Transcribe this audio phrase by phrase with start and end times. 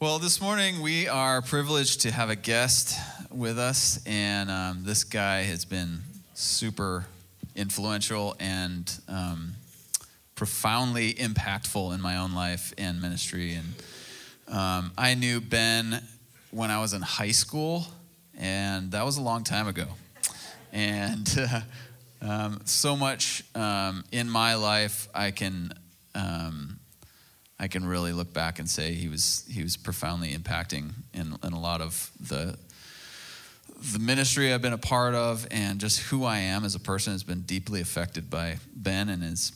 [0.00, 2.96] Well, this morning we are privileged to have a guest
[3.32, 6.02] with us, and um, this guy has been
[6.34, 7.04] super
[7.56, 9.54] influential and um,
[10.36, 13.54] profoundly impactful in my own life and ministry.
[13.54, 13.74] And
[14.46, 16.00] um, I knew Ben
[16.52, 17.84] when I was in high school,
[18.38, 19.88] and that was a long time ago.
[20.72, 21.28] And
[22.22, 25.72] uh, so much um, in my life, I can
[26.14, 26.78] um,
[27.60, 31.52] I can really look back and say he was he was profoundly impacting in, in
[31.52, 32.56] a lot of the
[33.92, 37.12] the ministry I've been a part of and just who I am as a person
[37.12, 39.52] has been deeply affected by Ben and his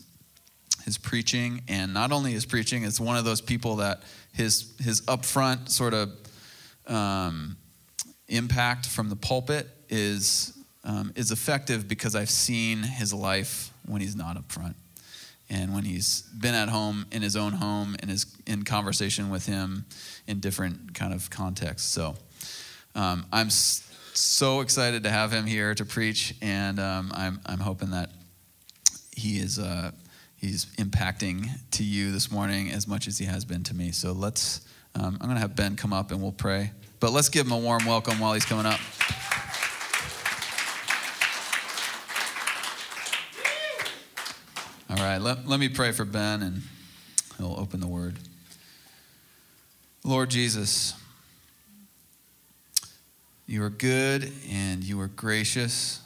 [0.85, 1.63] his preaching.
[1.69, 5.95] And not only his preaching it's one of those people that his his upfront sort
[5.95, 6.13] of
[6.89, 7.57] um,
[8.29, 14.17] impact from the pulpit is um, is effective because I've seen his life when he's
[14.17, 14.75] not up front
[15.53, 19.47] and when he's been at home in his own home and is in conversation with
[19.47, 19.85] him
[20.27, 21.89] in different kind of contexts.
[21.89, 22.17] So
[22.95, 27.91] um, I'm so excited to have him here to preach, and um, I'm, I'm hoping
[27.91, 28.11] that
[29.15, 29.91] he is uh,
[30.37, 33.93] he's impacting to you this morning as much as he has been to me.
[33.93, 34.63] So let's
[34.95, 37.53] um, I'm going to have Ben come up and we'll pray, but let's give him
[37.53, 38.81] a warm welcome while he's coming up.
[45.03, 46.63] Right, let, let me pray for Ben and
[47.39, 48.19] he'll open the word.
[50.05, 50.95] Lord Jesus,
[53.47, 56.01] you are good and you are gracious,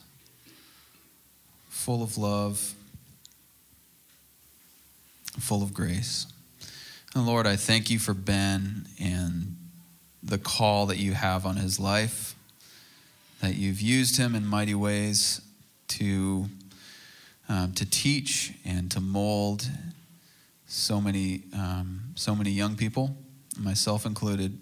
[1.69, 2.75] full of love,
[5.39, 6.27] full of grace.
[7.15, 9.57] And Lord, I thank you for Ben and
[10.23, 12.35] the call that you have on his life,
[13.41, 15.41] that you've used him in mighty ways
[15.89, 16.47] to
[17.49, 19.69] um, to teach and to mold
[20.67, 23.17] so many, um, so many young people,
[23.59, 24.59] myself included.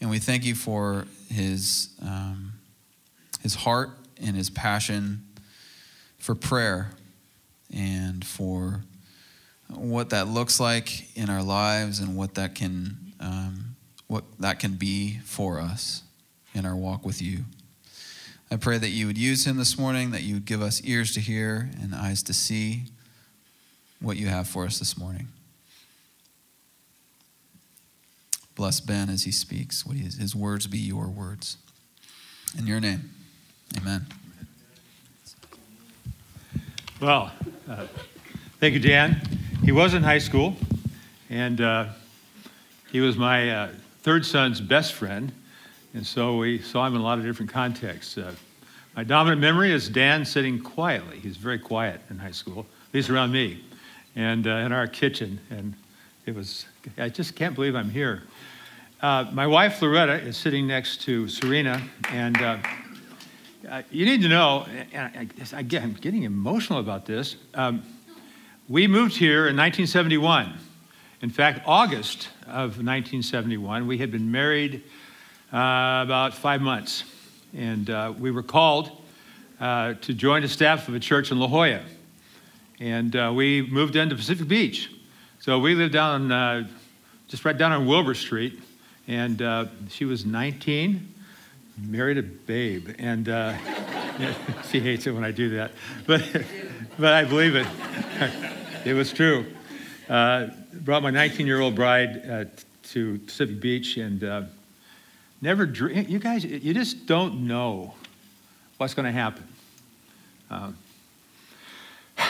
[0.00, 2.52] And we thank you for his, um,
[3.42, 3.90] his heart
[4.22, 5.26] and his passion
[6.18, 6.90] for prayer
[7.72, 8.84] and for
[9.68, 14.74] what that looks like in our lives and what that can, um, what that can
[14.74, 16.02] be for us
[16.54, 17.44] in our walk with you.
[18.50, 21.12] I pray that you would use him this morning, that you would give us ears
[21.14, 22.84] to hear and eyes to see
[24.00, 25.28] what you have for us this morning.
[28.54, 29.82] Bless Ben as he speaks.
[29.82, 31.56] His words be your words.
[32.56, 33.10] In your name,
[33.76, 34.06] amen.
[37.00, 37.32] Well,
[37.68, 37.86] uh,
[38.60, 39.20] thank you, Dan.
[39.64, 40.54] He was in high school,
[41.28, 41.86] and uh,
[42.92, 43.68] he was my uh,
[44.02, 45.32] third son's best friend.
[45.94, 48.18] And so we saw him in a lot of different contexts.
[48.18, 48.34] Uh,
[48.96, 51.20] my dominant memory is Dan sitting quietly.
[51.20, 53.64] He's very quiet in high school, at least around me,
[54.16, 55.38] and uh, in our kitchen.
[55.50, 55.74] And
[56.26, 56.66] it was,
[56.98, 58.24] I just can't believe I'm here.
[59.00, 62.58] Uh, my wife, Loretta, is sitting next to Serena, and uh,
[63.70, 67.36] uh, you need to know, and I, again, I'm getting emotional about this.
[67.54, 67.84] Um,
[68.68, 70.54] we moved here in 1971.
[71.22, 74.82] In fact, August of 1971, we had been married
[75.54, 77.04] about five months.
[77.56, 78.90] And uh, we were called
[79.60, 81.82] uh, to join the staff of a church in La Jolla.
[82.80, 84.90] And uh, we moved into Pacific Beach.
[85.38, 86.66] So we lived down, uh,
[87.28, 88.60] just right down on Wilbur Street.
[89.06, 91.14] And uh, she was 19,
[91.78, 92.90] married a babe.
[92.98, 94.34] And yeah,
[94.70, 95.70] she hates it when I do that.
[96.04, 96.24] But,
[96.98, 97.66] but I believe it.
[98.84, 99.46] it was true.
[100.08, 102.50] brought my 19 year old bride
[102.90, 104.48] to Pacific Beach and
[105.44, 106.06] Never dream.
[106.08, 107.92] You guys, you just don't know
[108.78, 109.46] what's going to happen.
[110.48, 110.78] Um,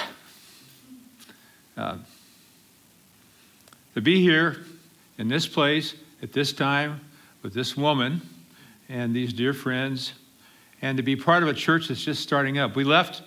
[1.77, 1.99] uh,
[3.95, 4.65] to be here
[5.17, 7.03] in this place at this time
[7.45, 8.21] with this woman
[8.89, 10.15] and these dear friends,
[10.83, 12.75] and to be part of a church that's just starting up.
[12.75, 13.23] We left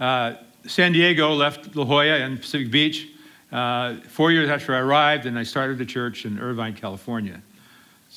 [0.00, 0.34] uh,
[0.66, 3.06] San Diego, left La Jolla and Pacific Beach
[3.52, 7.40] uh, four years after I arrived, and I started a church in Irvine, California.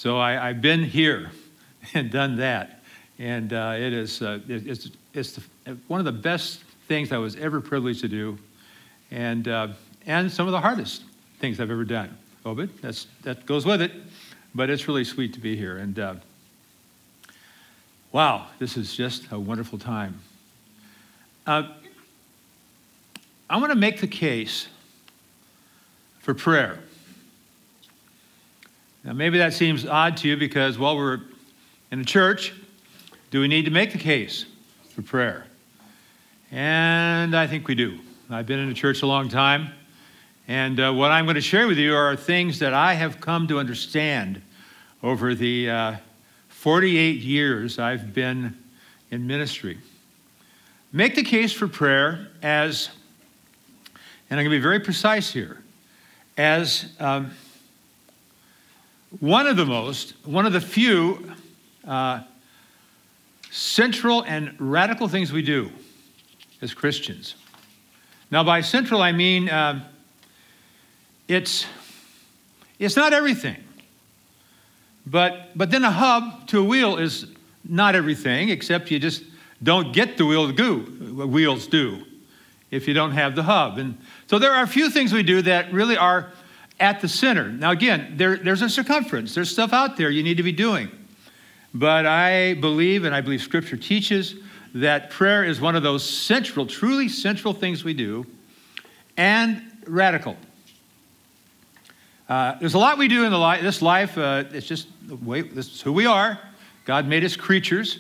[0.02, 1.30] So I, have been here
[1.94, 2.82] and done that.
[3.20, 7.20] And uh, it is, uh, it, it's, it's the, one of the best things I
[7.20, 8.40] was ever privileged to do,
[9.12, 9.68] and, uh,
[10.08, 11.04] and some of the hardest
[11.38, 12.18] things I've ever done.
[12.48, 13.92] Obed, that's, that goes with it,
[14.56, 15.78] but it's really sweet to be here.
[15.78, 16.16] And uh,
[18.12, 20.20] wow, this is just a wonderful time.
[21.46, 21.74] Uh,
[23.48, 24.68] I want to make the case
[26.22, 26.80] for prayer.
[29.04, 31.22] Now, maybe that seems odd to you because, well, we're
[31.92, 32.54] in a church.
[33.32, 34.46] Do we need to make the case
[34.90, 35.48] for prayer?
[36.52, 37.98] And I think we do.
[38.30, 39.70] I've been in a church a long time.
[40.48, 43.48] And uh, what I'm going to share with you are things that I have come
[43.48, 44.42] to understand
[45.02, 45.96] over the uh,
[46.50, 48.56] 48 years I've been
[49.10, 49.80] in ministry.
[50.94, 52.90] Make the case for prayer as,
[54.30, 55.64] and I'm going to be very precise here,
[56.38, 57.32] as um,
[59.20, 61.34] one of the most, one of the few
[61.86, 62.22] uh,
[63.50, 65.70] central and radical things we do
[66.62, 67.36] as Christians.
[68.30, 69.84] Now, by central, I mean uh,
[71.28, 71.66] it's,
[72.80, 73.58] it's not everything.
[75.06, 77.26] But, but then a hub to a wheel is
[77.68, 79.24] not everything, except you just
[79.62, 80.80] don't get the wheel to do,
[81.26, 82.06] wheels do
[82.70, 83.78] if you don't have the hub.
[83.78, 83.98] And
[84.28, 86.32] so there are a few things we do that really are
[86.82, 87.50] at the center.
[87.50, 90.90] Now, again, there, there's a circumference, there's stuff out there you need to be doing.
[91.74, 94.36] But I believe, and I believe Scripture teaches,
[94.74, 98.26] that prayer is one of those central, truly central things we do,
[99.16, 100.36] and radical.
[102.28, 104.18] Uh, there's a lot we do in the li- this life.
[104.18, 104.88] Uh, it's just
[105.22, 106.40] way, this is who we are.
[106.86, 108.00] God made us creatures.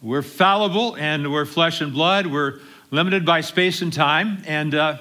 [0.00, 2.26] We're fallible and we're flesh and blood.
[2.26, 4.42] We're limited by space and time.
[4.46, 4.98] And uh,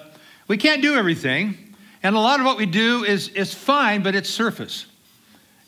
[0.48, 1.71] we can't do everything.
[2.04, 4.88] And a lot of what we do is, is fine, but it's surface.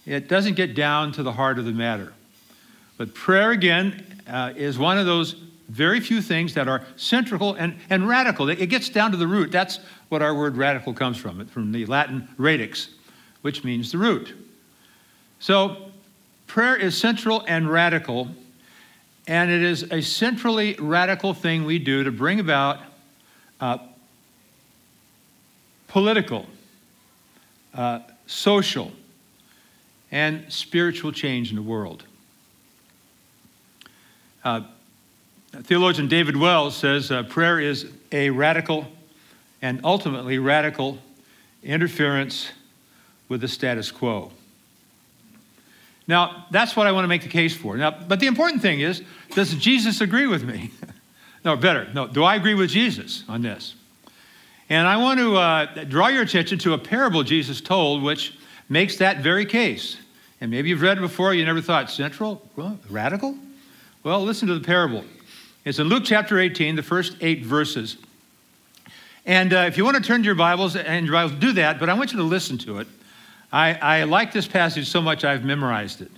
[0.06, 2.13] It doesn't get down to the heart of the matter.
[2.97, 5.35] But prayer, again, uh, is one of those
[5.69, 8.50] very few things that are central and, and radical.
[8.50, 9.51] It gets down to the root.
[9.51, 12.89] That's what our word radical comes from, from the Latin radix,
[13.41, 14.33] which means the root.
[15.39, 15.91] So,
[16.47, 18.30] prayer is central and radical,
[19.27, 22.80] and it is a centrally radical thing we do to bring about
[23.59, 23.77] uh,
[25.94, 26.48] political,
[27.75, 28.92] uh, social,
[30.12, 32.04] and spiritual change in the world.
[34.44, 34.62] Uh,
[35.62, 38.88] theologian David Wells says uh, prayer is a radical
[39.62, 40.98] and ultimately radical
[41.62, 42.50] interference
[43.30, 44.31] with the status quo.
[46.07, 47.78] Now, that's what I want to make the case for.
[47.78, 49.04] Now, but the important thing is,
[49.36, 50.72] does Jesus agree with me?
[51.45, 53.75] no, better, no, do I agree with Jesus on this?
[54.69, 58.38] And I want to uh, draw your attention to a parable Jesus told, which
[58.69, 59.98] makes that very case.
[60.42, 63.38] And maybe you've read it before, you never thought, central, well, radical?
[64.04, 65.06] Well, listen to the parable.
[65.65, 67.98] It's in Luke chapter 18, the first eight verses.
[69.25, 71.80] And uh, if you want to turn to your Bibles and your Bibles, do that,
[71.80, 72.88] but I want you to listen to it.
[73.54, 76.12] I, I like this passage so much I've memorized it.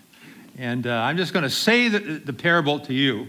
[0.57, 3.27] And uh, I'm just going to say the, the, parable to you.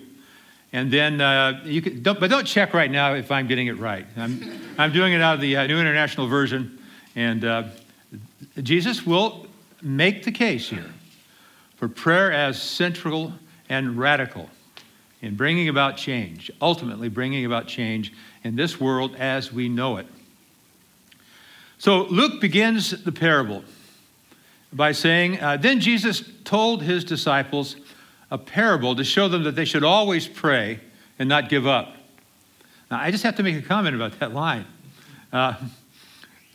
[0.72, 3.78] And then uh, you can, don't, but don't check right now if I'm getting it
[3.78, 4.06] right.
[4.16, 6.78] I'm, I'm doing it out of the uh, New International Version.
[7.14, 7.64] And uh,
[8.62, 9.46] Jesus will
[9.82, 10.90] make the case here
[11.76, 13.32] for prayer as central
[13.68, 14.50] and radical
[15.22, 18.12] in bringing about change, ultimately bringing about change
[18.44, 20.06] in this world as we know it.
[21.78, 23.64] So Luke begins the parable
[24.72, 27.76] by saying, uh, Then Jesus told his disciples
[28.30, 30.80] a parable to show them that they should always pray
[31.18, 31.96] and not give up.
[32.90, 34.66] Now, I just have to make a comment about that line.
[35.32, 35.54] Uh,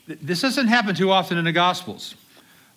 [0.08, 2.16] this doesn't happen too often in the Gospels.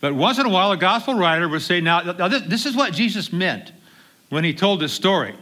[0.01, 2.77] But once in a while, a gospel writer would say, Now, now this, this is
[2.77, 3.73] what Jesus meant
[4.29, 5.35] when he told this story.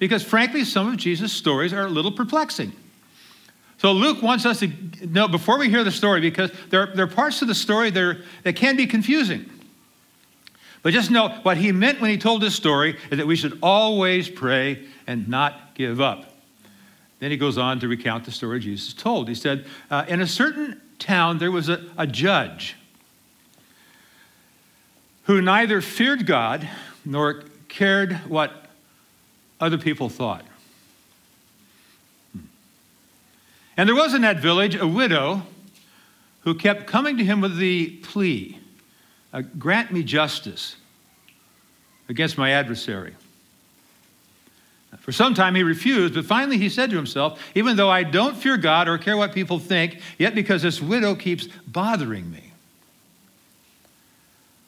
[0.00, 2.72] Because frankly, some of Jesus' stories are a little perplexing.
[3.78, 4.72] So Luke wants us to
[5.06, 8.20] know before we hear the story, because there, there are parts of the story that,
[8.42, 9.48] that can be confusing.
[10.82, 13.58] But just know what he meant when he told this story is that we should
[13.62, 16.24] always pray and not give up.
[17.18, 19.28] Then he goes on to recount the story Jesus told.
[19.28, 22.76] He said, uh, In a certain town, there was a, a judge
[25.24, 26.68] who neither feared God
[27.04, 28.66] nor cared what
[29.60, 30.44] other people thought.
[33.76, 35.42] And there was in that village a widow
[36.40, 38.59] who kept coming to him with the plea
[39.32, 40.76] uh, Grant me justice
[42.08, 43.14] against my adversary.
[44.98, 48.36] For some time he refused, but finally he said to himself, Even though I don't
[48.36, 52.52] fear God or care what people think, yet because this widow keeps bothering me,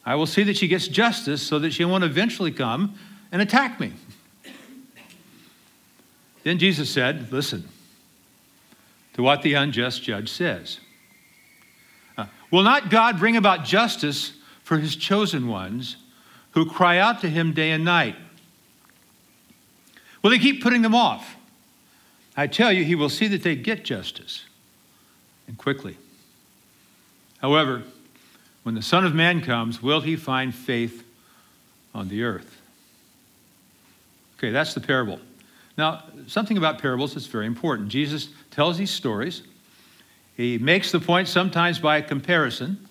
[0.05, 2.95] I will see that she gets justice so that she won't eventually come
[3.31, 3.93] and attack me.
[6.45, 7.69] Then Jesus said, Listen,
[9.15, 10.81] to what the unjust judge says.
[12.17, 14.33] Uh, will not God bring about justice
[14.73, 15.97] for his chosen ones
[16.53, 18.17] who cry out to him day and night?
[20.23, 21.37] Will he keep putting them off?
[22.39, 24.47] I tell you, he will see that they get justice
[25.47, 25.99] and quickly.
[27.43, 27.83] However,
[28.63, 31.05] when the Son of Man comes, will he find faith
[31.95, 32.59] on the earth?
[34.39, 35.21] Okay, that's the parable.
[35.77, 37.91] Now, something about parables that's very important.
[37.91, 39.43] Jesus tells these stories.
[40.35, 42.89] He makes the point sometimes by comparison,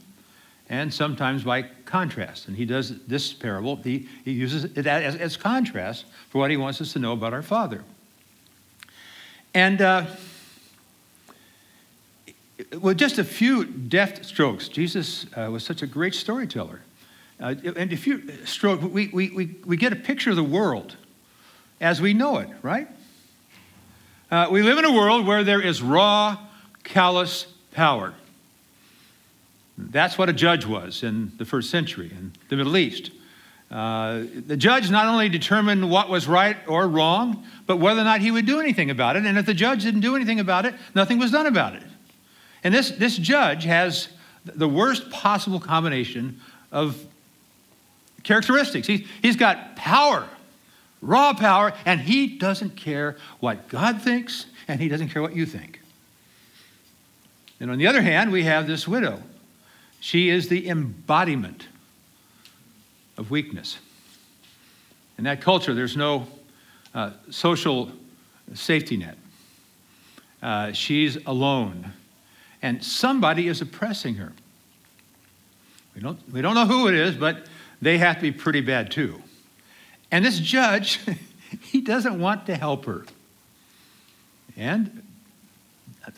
[0.71, 2.47] and sometimes by contrast.
[2.47, 6.55] And he does this parable, he, he uses it as, as contrast for what he
[6.55, 7.83] wants us to know about our Father.
[9.53, 10.05] And uh,
[12.79, 16.79] with just a few deft strokes, Jesus uh, was such a great storyteller.
[17.37, 20.95] Uh, and if you stroke, we, we, we, we get a picture of the world
[21.81, 22.87] as we know it, right?
[24.29, 26.37] Uh, we live in a world where there is raw,
[26.85, 28.13] callous power.
[29.77, 33.11] That's what a judge was in the first century in the Middle East.
[33.71, 38.19] Uh, the judge not only determined what was right or wrong, but whether or not
[38.19, 39.25] he would do anything about it.
[39.25, 41.83] And if the judge didn't do anything about it, nothing was done about it.
[42.63, 44.09] And this, this judge has
[44.43, 47.01] the worst possible combination of
[48.23, 48.87] characteristics.
[48.87, 50.27] He's, he's got power,
[51.01, 55.45] raw power, and he doesn't care what God thinks, and he doesn't care what you
[55.45, 55.81] think.
[57.61, 59.21] And on the other hand, we have this widow.
[60.01, 61.67] She is the embodiment
[63.17, 63.77] of weakness.
[65.19, 66.25] In that culture, there's no
[66.95, 67.91] uh, social
[68.55, 69.15] safety net.
[70.41, 71.93] Uh, she's alone,
[72.63, 74.33] and somebody is oppressing her.
[75.93, 77.45] We don't, we don't know who it is, but
[77.79, 79.21] they have to be pretty bad too.
[80.09, 80.99] And this judge,
[81.61, 83.05] he doesn't want to help her.
[84.57, 85.03] And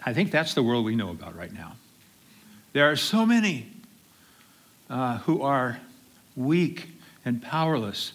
[0.06, 1.74] I think that's the world we know about right now.
[2.72, 3.73] There are so many
[4.94, 5.80] uh, who are
[6.36, 6.88] weak
[7.26, 8.14] and powerless,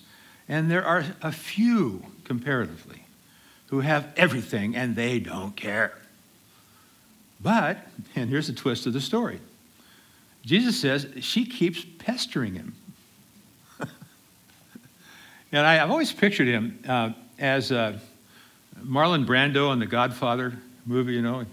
[0.49, 3.03] and there are a few, comparatively,
[3.67, 5.99] who have everything and they don't care.
[7.41, 7.79] But,
[8.15, 9.41] and here's the twist of the story
[10.43, 12.77] Jesus says she keeps pestering him.
[15.53, 17.99] and I, have always pictured him uh, as uh,
[18.81, 20.57] Marlon Brando in the Godfather
[20.87, 21.45] movie, you know.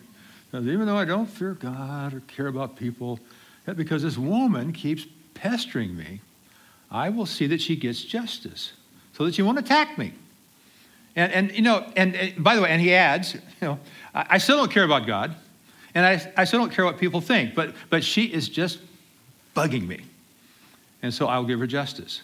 [0.54, 3.20] Even though I don't fear God or care about people,
[3.76, 5.06] because this woman keeps
[5.36, 6.22] pestering me,
[6.90, 8.74] I will see that she gets justice
[9.14, 10.14] so that she won't attack me.
[11.16, 13.80] And, and you know, and, and by the way, and he adds, you know,
[14.14, 15.36] I, I still don't care about God.
[15.94, 18.80] And I, I still don't care what people think, but, but she is just
[19.56, 20.02] bugging me.
[21.02, 22.22] And so I'll give her justice.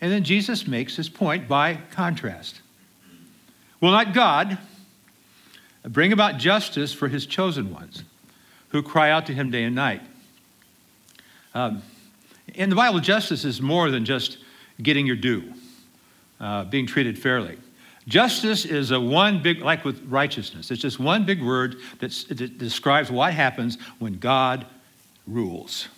[0.00, 2.60] And then Jesus makes his point by contrast.
[3.80, 4.58] Will not God
[5.84, 8.02] bring about justice for his chosen ones
[8.70, 10.02] who cry out to him day and night?
[11.54, 11.82] Um,
[12.54, 14.38] in the Bible, justice is more than just
[14.82, 15.52] getting your due,
[16.40, 17.58] uh, being treated fairly.
[18.08, 23.10] Justice is a one big, like with righteousness, it's just one big word that describes
[23.10, 24.66] what happens when God
[25.26, 25.88] rules.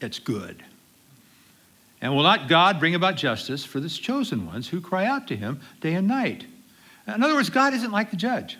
[0.00, 0.62] It's good.
[2.00, 5.36] And will not God bring about justice for his chosen ones who cry out to
[5.36, 6.44] him day and night?
[7.06, 8.58] In other words, God isn't like the judge.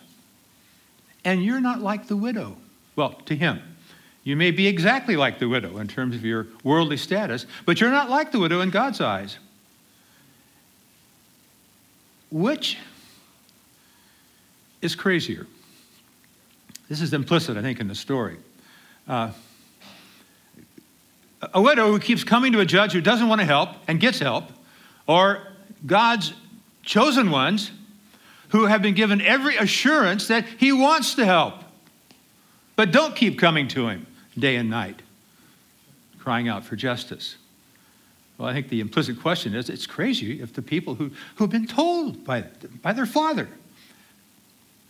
[1.23, 2.57] And you're not like the widow.
[2.95, 3.61] Well, to him.
[4.25, 7.91] You may be exactly like the widow in terms of your worldly status, but you're
[7.91, 9.37] not like the widow in God's eyes.
[12.31, 12.79] Which
[14.81, 15.45] is crazier?
[16.89, 18.37] This is implicit, I think, in the story.
[19.07, 19.29] Uh,
[21.53, 24.17] a widow who keeps coming to a judge who doesn't want to help and gets
[24.17, 24.45] help,
[25.05, 25.47] or
[25.85, 26.33] God's
[26.81, 27.69] chosen ones
[28.49, 31.63] who have been given every assurance that He wants to help,
[32.75, 35.01] but don't keep coming to Him day and night,
[36.19, 37.37] crying out for justice.
[38.37, 41.51] Well, I think the implicit question is it's crazy if the people who, who have
[41.51, 42.45] been told by,
[42.81, 43.47] by their father,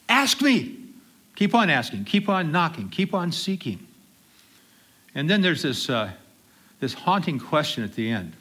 [0.09, 0.77] ask me,
[1.35, 3.85] keep on asking, keep on knocking, keep on seeking.
[5.13, 6.11] And then there's this, uh,
[6.79, 8.33] this haunting question at the end.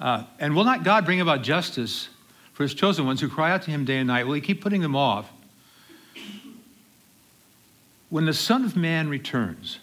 [0.00, 2.08] Uh, and will not God bring about justice
[2.52, 4.26] for his chosen ones who cry out to him day and night?
[4.26, 5.30] Will he keep putting them off?
[8.10, 9.78] When the Son of Man returns,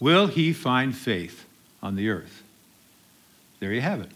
[0.00, 1.44] will he find faith
[1.82, 2.42] on the earth?
[3.60, 4.10] There you have it.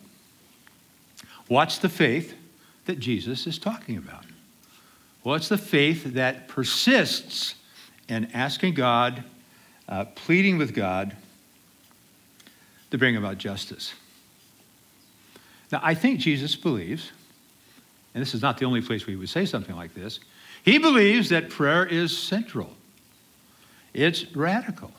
[1.49, 2.35] What's the faith
[2.87, 4.25] that Jesus is talking about?
[5.23, 7.55] What's the faith that persists
[8.09, 9.25] in asking God,
[9.89, 11.17] uh, pleading with God
[12.91, 13.93] to bring about justice?
[15.71, 17.13] Now, I think Jesus believes,
[18.15, 20.21] and this is not the only place where he would say something like this,
[20.69, 22.71] he believes that prayer is central,
[23.95, 24.93] it's radical.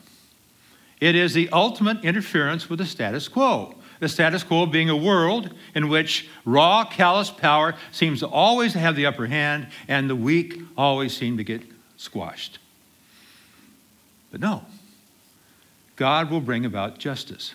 [1.00, 3.76] It is the ultimate interference with the status quo.
[4.00, 8.74] The status quo being a world in which raw, callous power seems always to always
[8.74, 11.62] have the upper hand and the weak always seem to get
[11.96, 12.58] squashed.
[14.32, 14.64] But no,
[15.94, 17.54] God will bring about justice.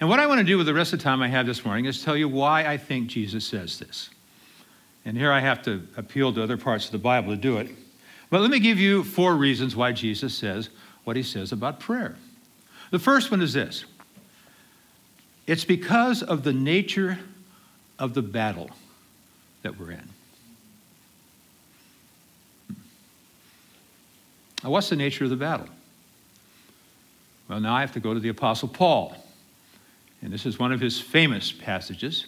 [0.00, 1.64] And what I want to do with the rest of the time I have this
[1.66, 4.08] morning is tell you why I think Jesus says this.
[5.04, 7.68] And here I have to appeal to other parts of the Bible to do it.
[8.30, 10.70] But let me give you four reasons why Jesus says
[11.04, 12.16] what he says about prayer.
[12.90, 13.84] The first one is this
[15.46, 17.18] it's because of the nature
[17.98, 18.70] of the battle
[19.62, 20.08] that we're in.
[24.62, 25.68] Now, what's the nature of the battle?
[27.48, 29.14] Well, now I have to go to the Apostle Paul.
[30.22, 32.26] And this is one of his famous passages,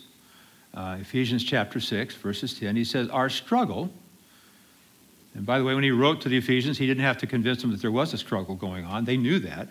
[0.77, 2.77] uh, Ephesians chapter 6, verses 10.
[2.77, 3.91] He says, Our struggle,
[5.35, 7.63] and by the way, when he wrote to the Ephesians, he didn't have to convince
[7.63, 9.05] them that there was a struggle going on.
[9.05, 9.69] They knew that.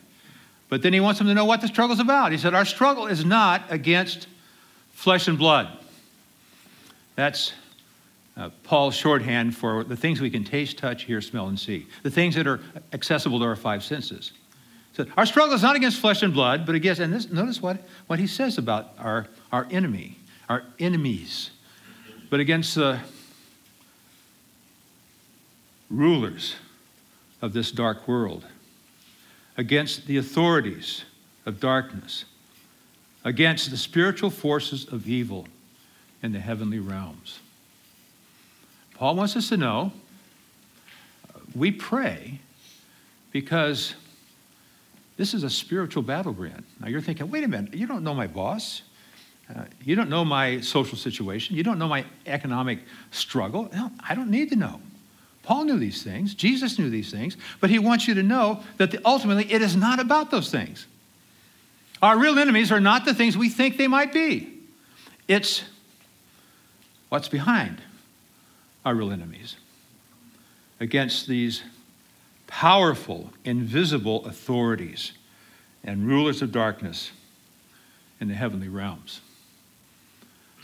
[0.68, 2.32] But then he wants them to know what the struggle's about.
[2.32, 4.28] He said, Our struggle is not against
[4.94, 5.70] flesh and blood.
[7.16, 7.54] That's
[8.36, 12.10] uh, Paul's shorthand for the things we can taste, touch, hear, smell, and see, the
[12.10, 12.60] things that are
[12.92, 14.34] accessible to our five senses.
[14.94, 17.78] So our struggle is not against flesh and blood, but against, and this, notice what,
[18.08, 20.18] what he says about our, our enemy,
[20.50, 21.52] our enemies,
[22.30, 23.00] but against the
[25.90, 26.56] rulers
[27.42, 28.46] of this dark world,
[29.58, 31.04] against the authorities
[31.46, 32.26] of darkness,
[33.24, 35.48] against the spiritual forces of evil
[36.22, 37.40] in the heavenly realms.
[38.96, 39.92] Paul wants us to know
[41.34, 42.40] uh, we pray
[43.32, 43.94] because
[45.18, 46.34] this is a spiritual battle.
[46.80, 48.82] Now you're thinking, wait a minute, you don't know my boss.
[49.54, 51.56] Uh, you don't know my social situation.
[51.56, 52.80] You don't know my economic
[53.12, 53.70] struggle.
[53.74, 54.82] No, I don't need to know.
[55.44, 56.34] Paul knew these things.
[56.34, 57.38] Jesus knew these things.
[57.62, 60.88] But he wants you to know that the, ultimately it is not about those things.
[62.02, 64.52] Our real enemies are not the things we think they might be,
[65.28, 65.64] it's
[67.10, 67.82] what's behind
[68.84, 69.56] our real enemies
[70.80, 71.64] against these
[72.48, 75.14] powerful, invisible authorities
[75.84, 77.12] and rulers of darkness
[78.20, 79.22] in the heavenly realms.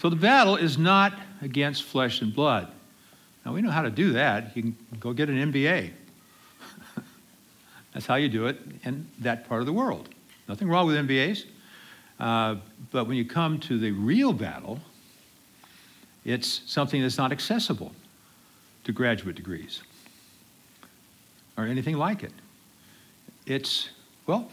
[0.02, 2.72] So the battle is not against flesh and blood.
[3.46, 4.58] Now we know how to do that.
[4.58, 5.92] You can go get an MBA.
[7.94, 10.10] That's how you do it in that part of the world.
[10.50, 11.46] Nothing wrong with MBAs.
[12.20, 12.56] Uh,
[12.90, 14.80] but when you come to the real battle,
[16.26, 17.92] it's something that's not accessible
[18.86, 19.84] to graduate degrees
[21.58, 22.34] or anything like it.
[23.46, 23.90] It's,
[24.26, 24.50] well,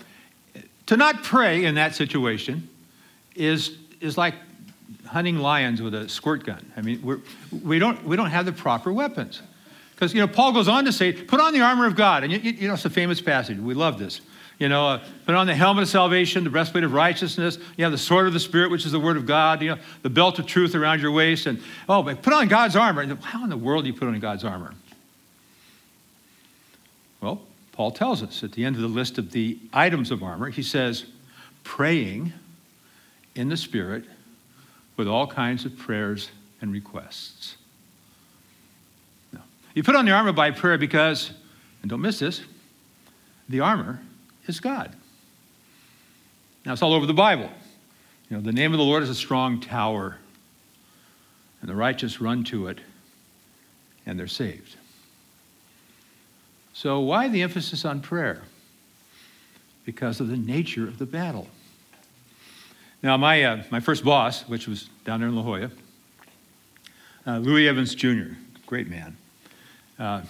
[0.85, 2.69] to not pray in that situation
[3.35, 4.35] is, is like
[5.09, 6.71] hunting lions with a squirt gun.
[6.77, 7.19] I mean, we're,
[7.63, 9.43] we, don't, we don't have the proper weapons.
[9.95, 12.23] Because, you know, Paul goes on to say, put on the armor of God.
[12.23, 13.59] And, you, you know, it's a famous passage.
[13.59, 14.21] We love this.
[14.59, 17.59] You know, uh, put on the helmet of salvation, the breastplate of righteousness.
[17.77, 19.63] You have the sword of the Spirit, which is the word of God.
[19.63, 21.47] You know, the belt of truth around your waist.
[21.47, 23.03] And, oh, but put on God's armor.
[23.03, 24.75] And how in the world do you put on God's armor?
[27.21, 27.43] Well,
[27.73, 30.63] Paul tells us at the end of the list of the items of armor, he
[30.63, 31.07] says,
[31.63, 32.33] praying
[33.35, 34.05] in the Spirit
[34.99, 36.31] with all kinds of prayers
[36.61, 37.57] and requests.
[39.33, 39.41] No.
[39.75, 41.31] You put on the armor by prayer because,
[41.81, 42.43] and don't miss this,
[43.49, 44.01] the armor
[44.47, 44.95] is God.
[46.67, 47.49] Now, it's all over the Bible.
[48.29, 50.19] You know, the name of the Lord is a strong tower,
[51.61, 52.81] and the righteous run to it,
[54.05, 54.77] and they're saved.
[56.75, 58.43] So, why the emphasis on prayer?
[59.85, 61.49] Because of the nature of the battle.
[63.03, 65.71] Now, my, uh, my first boss, which was down there in La Jolla,
[67.27, 68.35] uh, Louis Evans Jr.,
[68.67, 69.17] great man.
[69.99, 70.23] Uh,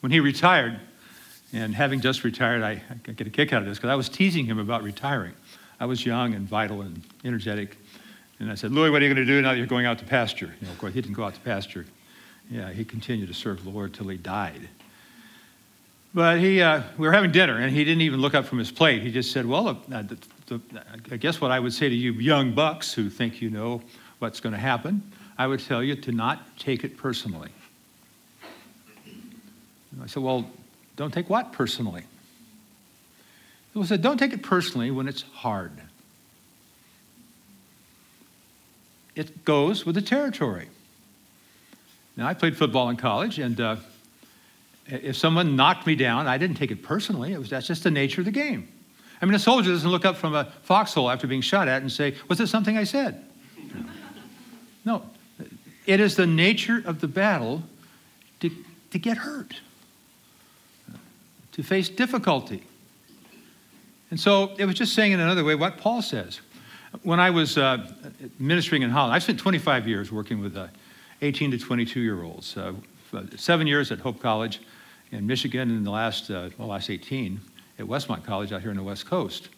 [0.00, 0.80] when he retired,
[1.52, 4.08] and having just retired, I, I get a kick out of this because I was
[4.08, 5.34] teasing him about retiring.
[5.78, 7.76] I was young and vital and energetic.
[8.40, 9.98] And I said, Louis, what are you going to do now that you're going out
[10.00, 10.54] to pasture?
[10.60, 11.86] You know, of course, he didn't go out to pasture.
[12.50, 14.68] Yeah, he continued to serve the Lord till he died.
[16.12, 18.70] But he, uh, we were having dinner, and he didn't even look up from his
[18.70, 19.02] plate.
[19.02, 20.02] He just said, Well, uh,
[20.46, 20.60] the,
[21.10, 23.82] I guess what I would say to you young bucks who think you know
[24.18, 27.50] what's going to happen, I would tell you to not take it personally.
[29.04, 30.48] And I said, Well,
[30.96, 32.04] don't take what personally?
[33.74, 35.72] He said, Don't take it personally when it's hard.
[39.14, 40.68] It goes with the territory.
[42.16, 43.76] Now, I played football in college, and uh,
[44.86, 47.32] if someone knocked me down, I didn't take it personally.
[47.32, 48.68] It was, that's just the nature of the game.
[49.20, 51.90] I mean, a soldier doesn't look up from a foxhole after being shot at and
[51.90, 53.24] say, Was it something I said?
[54.84, 55.02] No.
[55.86, 57.62] It is the nature of the battle
[58.40, 58.50] to,
[58.90, 59.60] to get hurt
[61.52, 62.62] to face difficulty.
[64.10, 66.40] And so it was just saying in another way what Paul says.
[67.02, 67.90] When I was uh,
[68.38, 70.68] ministering in Holland, I spent 25 years working with uh,
[71.22, 72.74] 18 to 22 year olds, uh,
[73.36, 74.60] seven years at Hope College
[75.12, 77.40] in Michigan, and the last, uh, well, last 18
[77.78, 79.48] at Westmont College out here on the West Coast.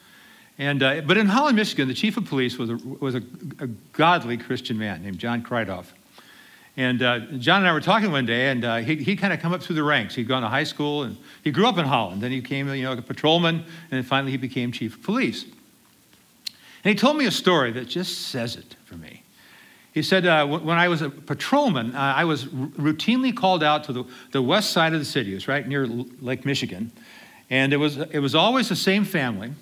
[0.58, 3.22] And, uh, but in Holland, Michigan, the chief of police was a, was a,
[3.60, 5.86] a godly Christian man named John Kreidoff.
[6.76, 9.40] And uh, John and I were talking one day, and uh, he, he kind of
[9.40, 10.14] come up through the ranks.
[10.14, 12.22] He'd gone to high school, and he grew up in Holland.
[12.22, 15.44] Then he became, you know, a patrolman, and then finally he became chief of police.
[15.44, 19.22] And he told me a story that just says it for me.
[19.92, 23.82] He said, uh, when I was a patrolman, uh, I was r- routinely called out
[23.84, 25.32] to the, the west side of the city.
[25.32, 26.92] It was right near Lake Michigan.
[27.50, 29.52] And it was, it was always the same family.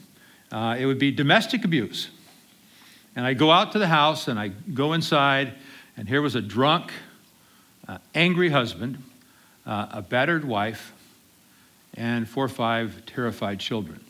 [0.50, 2.08] Uh, it would be domestic abuse.
[3.14, 5.54] And I'd go out to the house and I'd go inside,
[5.96, 6.92] and here was a drunk,
[7.88, 9.02] uh, angry husband,
[9.64, 10.92] uh, a battered wife,
[11.94, 14.00] and four or five terrified children.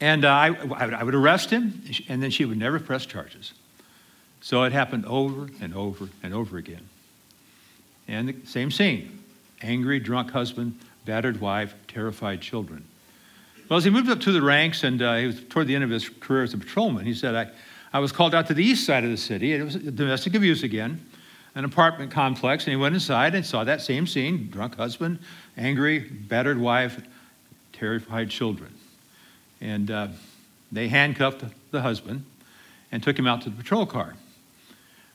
[0.00, 3.52] And I, I would arrest him, and then she would never press charges.
[4.40, 6.88] So it happened over and over and over again.
[8.08, 9.20] And the same scene
[9.62, 12.84] angry, drunk husband, battered wife, terrified children.
[13.68, 15.84] Well, as he moved up to the ranks and uh, he was toward the end
[15.84, 17.50] of his career as a patrolman, he said, I,
[17.92, 19.52] I was called out to the east side of the city.
[19.52, 21.00] It was domestic abuse again
[21.54, 25.18] an apartment complex, and he went inside and saw that same scene drunk husband,
[25.56, 27.00] angry, battered wife,
[27.72, 28.74] terrified children.
[29.60, 30.08] And uh,
[30.72, 32.24] they handcuffed the husband
[32.90, 34.14] and took him out to the patrol car.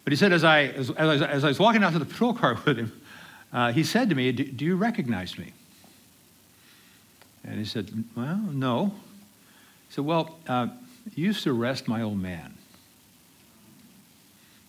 [0.05, 2.33] But he said, as I, as, as, as I was walking out to the patrol
[2.33, 3.01] car with him,
[3.51, 5.53] uh, he said to me, Do you recognize me?
[7.49, 8.93] And he said, Well, no.
[9.87, 10.67] He said, Well, uh,
[11.15, 12.53] you used to arrest my old man.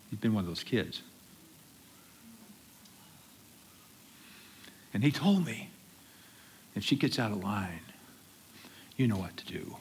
[0.08, 1.02] He's been one of those kids.
[4.92, 5.70] And he told me,
[6.74, 7.80] if she gets out of line,
[8.96, 9.76] you know what to do.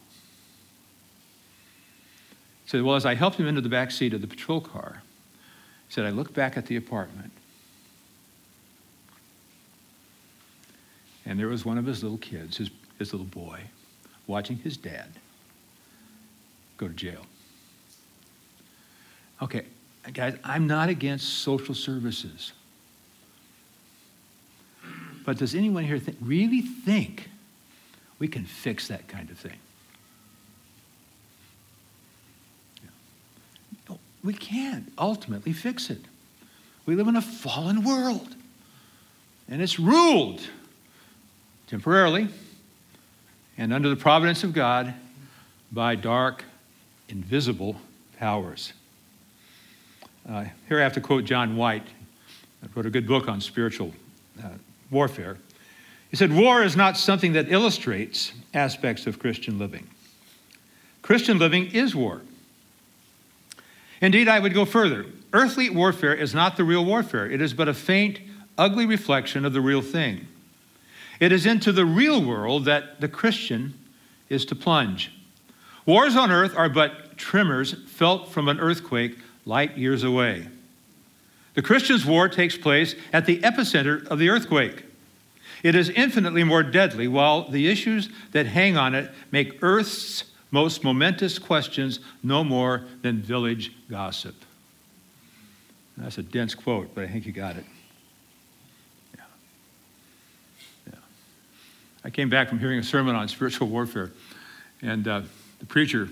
[2.66, 5.02] He said, Well, as I helped him into the back seat of the patrol car,
[5.88, 7.32] he said, I looked back at the apartment,
[11.26, 13.62] and there was one of his little kids, his, his little boy,
[14.28, 15.08] watching his dad
[16.78, 17.26] go to jail.
[19.42, 19.66] Okay,
[20.14, 22.52] guys, I'm not against social services.
[25.26, 27.30] But does anyone here really think
[28.20, 29.58] we can fix that kind of thing?
[33.88, 36.02] No, we can't ultimately fix it.
[36.86, 38.36] We live in a fallen world,
[39.48, 40.42] and it's ruled
[41.68, 42.28] temporarily
[43.60, 44.94] and under the providence of God
[45.70, 46.46] by dark,
[47.10, 47.76] invisible
[48.18, 48.72] powers.
[50.28, 51.86] Uh, here I have to quote John White.
[52.64, 53.94] I wrote a good book on spiritual
[54.42, 54.48] uh,
[54.90, 55.38] warfare.
[56.10, 59.88] He said, War is not something that illustrates aspects of Christian living.
[61.02, 62.22] Christian living is war.
[64.02, 65.06] Indeed, I would go further.
[65.34, 68.22] Earthly warfare is not the real warfare, it is but a faint,
[68.58, 70.29] ugly reflection of the real thing.
[71.20, 73.74] It is into the real world that the Christian
[74.30, 75.12] is to plunge.
[75.86, 80.48] Wars on earth are but tremors felt from an earthquake light years away.
[81.56, 84.86] The Christian's war takes place at the epicenter of the earthquake.
[85.64, 90.84] It is infinitely more deadly, while the issues that hang on it make Earth's most
[90.84, 94.36] momentous questions no more than village gossip.
[95.98, 97.66] That's a dense quote, but I think you got it.
[99.18, 99.24] Yeah.
[100.88, 101.00] Yeah.
[102.04, 104.12] I came back from hearing a sermon on spiritual warfare,
[104.82, 105.22] and uh,
[105.60, 106.10] the preacher,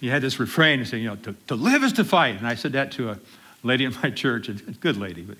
[0.00, 2.36] he had this refrain saying, you know, to, to live is to fight.
[2.36, 3.18] And I said that to a
[3.62, 5.36] lady in my church, a good lady, but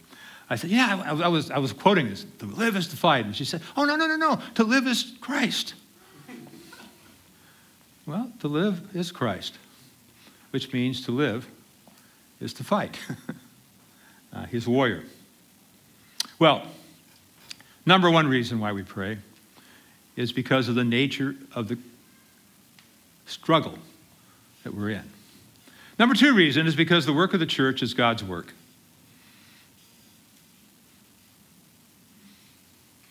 [0.49, 2.27] I said, Yeah, I, I, was, I was quoting this.
[2.41, 3.25] To live is to fight.
[3.25, 4.41] And she said, Oh, no, no, no, no.
[4.57, 5.75] To live is Christ.
[8.05, 9.59] well, to live is Christ,
[10.51, 11.49] which means to live
[12.41, 12.99] is to fight.
[14.33, 15.05] uh, he's a warrior.
[16.39, 16.63] Well,
[17.87, 19.19] number one reason why we pray
[20.17, 21.79] is because of the nature of the
[23.27, 23.79] struggle
[24.65, 25.05] that we're in.
[25.99, 28.53] Number two reason is because the work of the church is God's work,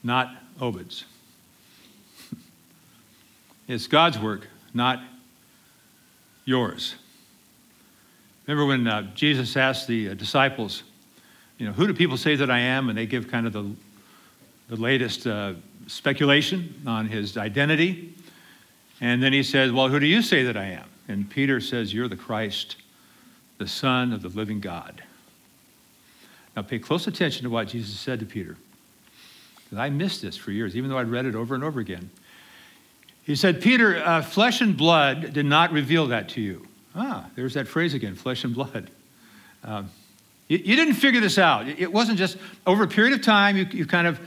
[0.03, 1.05] not Obed's.
[3.67, 4.99] It's God's work, not
[6.43, 6.95] yours.
[8.47, 10.81] Remember when uh, Jesus asked the uh, disciples,
[11.59, 12.89] you know, who do people say that I am?
[12.89, 13.69] And they give kind of the,
[14.69, 15.53] the latest uh,
[15.89, 18.13] speculation on his identity.
[19.01, 20.85] And then he says, Well, who do you say that I am?
[21.07, 22.77] And Peter says, You're the Christ,
[23.57, 25.03] the Son of the living God.
[26.55, 28.57] Now, pay close attention to what Jesus said to Peter.
[29.63, 32.09] Because I missed this for years, even though I'd read it over and over again.
[33.23, 36.65] He said, Peter, uh, flesh and blood did not reveal that to you.
[36.95, 38.89] Ah, there's that phrase again flesh and blood.
[39.63, 39.89] Um,
[40.47, 41.67] you, you, didn't figure this out.
[41.67, 44.19] It wasn't just over a period of time, you, you kind of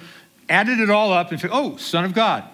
[0.53, 2.45] added it all up and said, oh, Son of God.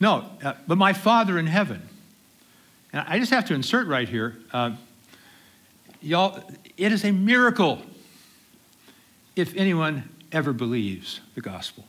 [0.00, 1.82] No, uh, but my Father in heaven.
[2.92, 4.72] And I just have to insert right here uh,
[6.00, 6.42] y'all,
[6.76, 7.82] it is a miracle
[9.36, 11.84] if anyone ever believes the gospel.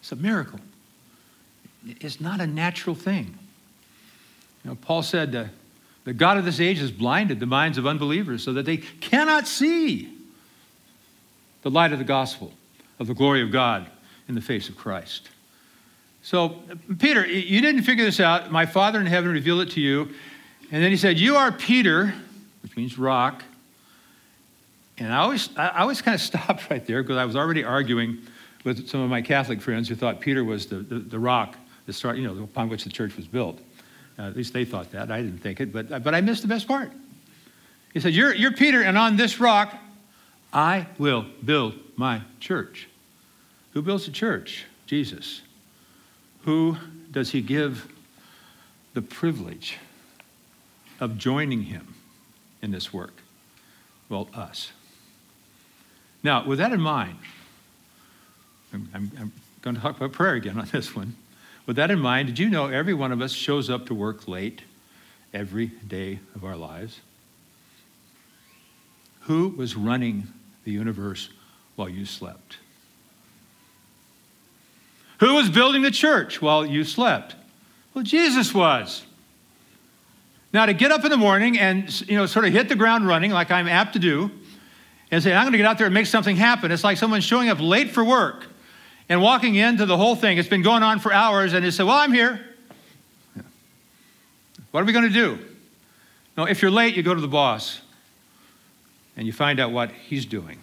[0.00, 0.60] It's a miracle.
[1.86, 3.38] It's not a natural thing.
[4.64, 5.44] You know, Paul said, uh,
[6.04, 9.46] the God of this age has blinded the minds of unbelievers so that they cannot
[9.46, 10.17] see
[11.68, 12.50] the light of the gospel
[12.98, 13.86] of the glory of God
[14.26, 15.28] in the face of Christ.
[16.22, 16.62] So,
[16.98, 18.50] Peter, you didn't figure this out.
[18.50, 20.08] My Father in heaven revealed it to you.
[20.72, 22.14] And then he said, You are Peter,
[22.62, 23.44] which means rock.
[24.96, 28.16] And I always, I always kind of stopped right there because I was already arguing
[28.64, 31.54] with some of my Catholic friends who thought Peter was the, the, the rock
[31.84, 33.58] the start, you know, upon which the church was built.
[34.18, 35.10] Uh, at least they thought that.
[35.10, 36.92] I didn't think it, but, but I missed the best part.
[37.92, 39.74] He said, you're, you're Peter, and on this rock
[40.52, 42.88] I will build my church.
[43.72, 44.64] Who builds the church?
[44.86, 45.42] Jesus.
[46.44, 46.76] Who
[47.10, 47.86] does he give
[48.94, 49.78] the privilege
[51.00, 51.94] of joining him
[52.62, 53.14] in this work?
[54.08, 54.72] Well, us.
[56.22, 57.18] Now, with that in mind,
[58.72, 61.16] I'm, I'm, I'm going to talk about prayer again on this one.
[61.66, 64.26] With that in mind, did you know every one of us shows up to work
[64.26, 64.62] late
[65.34, 67.00] every day of our lives?
[69.22, 70.28] Who was running
[70.68, 71.30] the universe
[71.76, 72.58] while you slept?
[75.20, 77.34] Who was building the church while you slept?
[77.94, 79.04] Well, Jesus was.
[80.52, 83.06] Now, to get up in the morning and you know, sort of hit the ground
[83.06, 84.30] running, like I'm apt to do,
[85.10, 87.22] and say, I'm going to get out there and make something happen, it's like someone
[87.22, 88.46] showing up late for work
[89.08, 90.36] and walking into the whole thing.
[90.36, 92.44] It's been going on for hours, and they say, Well, I'm here.
[94.70, 95.38] What are we going to do?
[96.36, 97.80] No, if you're late, you go to the boss
[99.18, 100.58] and you find out what he's doing.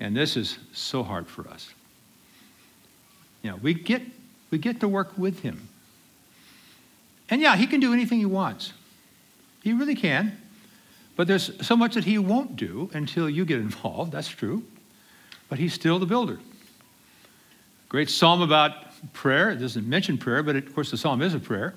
[0.00, 1.68] And this is so hard for us.
[3.42, 4.00] You know, we get,
[4.50, 5.68] we get to work with him.
[7.28, 8.72] And yeah, he can do anything he wants.
[9.62, 10.40] He really can.
[11.16, 14.10] But there's so much that he won't do until you get involved.
[14.10, 14.64] That's true.
[15.50, 16.38] But he's still the builder.
[17.90, 18.72] Great psalm about
[19.12, 19.50] prayer.
[19.50, 21.74] It doesn't mention prayer, but it, of course the psalm is a prayer.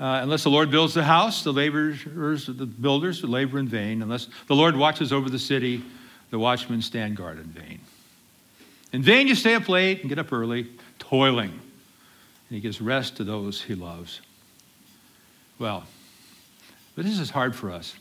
[0.00, 4.00] Uh, unless the Lord builds the house, the laborers, the builders labor in vain.
[4.00, 5.82] Unless the Lord watches over the city,
[6.30, 7.80] the watchmen stand guard in vain.
[8.92, 11.60] In vain you stay up late and get up early, toiling, and
[12.48, 14.20] he gives rest to those he loves.
[15.58, 15.84] Well,
[16.94, 17.96] but this is hard for us.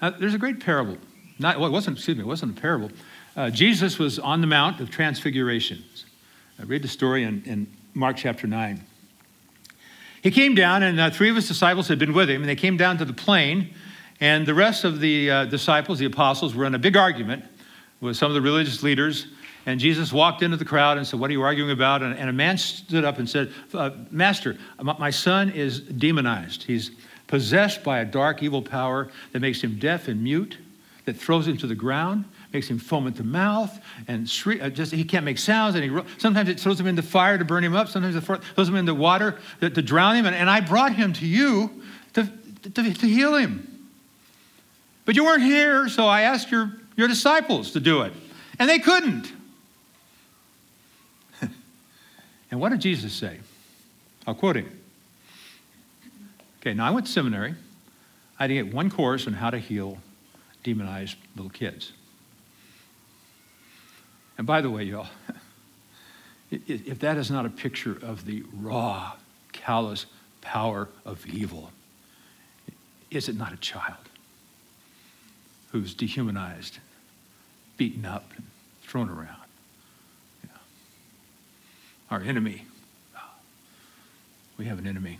[0.00, 0.96] Uh, there's a great parable.
[1.38, 2.90] Not, well, it wasn't, excuse me, it wasn't a parable.
[3.36, 5.84] Uh, Jesus was on the Mount of Transfiguration.
[6.58, 8.82] I read the story in, in Mark chapter 9.
[10.26, 12.56] He came down, and uh, three of his disciples had been with him, and they
[12.56, 13.72] came down to the plain,
[14.18, 17.44] and the rest of the uh, disciples, the apostles, were in a big argument
[18.00, 19.28] with some of the religious leaders.
[19.66, 22.02] And Jesus walked into the crowd and said, What are you arguing about?
[22.02, 24.58] And, and a man stood up and said, uh, Master,
[24.98, 26.64] my son is demonized.
[26.64, 26.90] He's
[27.28, 30.58] possessed by a dark, evil power that makes him deaf and mute,
[31.04, 33.78] that throws him to the ground makes him foam at the mouth,
[34.08, 35.74] and shriek, uh, just he can't make sounds.
[35.74, 37.88] And he sometimes it throws him into fire to burn him up.
[37.88, 40.26] Sometimes it throws him into water to, to drown him.
[40.26, 41.82] And, and, I brought him to you
[42.14, 42.30] to,
[42.62, 43.88] to, to heal him.
[45.04, 48.12] But you weren't here, so I asked your, your disciples to do it,
[48.58, 49.32] and they couldn't.
[52.50, 53.38] and what did Jesus say?
[54.26, 54.80] I'll quote him.
[56.60, 57.54] Okay, now I went to seminary.
[58.38, 59.98] I didn't get one course on how to heal
[60.64, 61.92] demonized little kids.
[64.38, 65.08] And by the way, y'all,
[66.50, 69.12] if that is not a picture of the raw,
[69.52, 70.06] callous
[70.40, 71.70] power of evil,
[73.10, 73.96] is it not a child
[75.72, 76.78] who's dehumanized,
[77.76, 78.46] beaten up, and
[78.82, 79.36] thrown around?
[82.08, 82.64] Our enemy.
[84.58, 85.18] We have an enemy.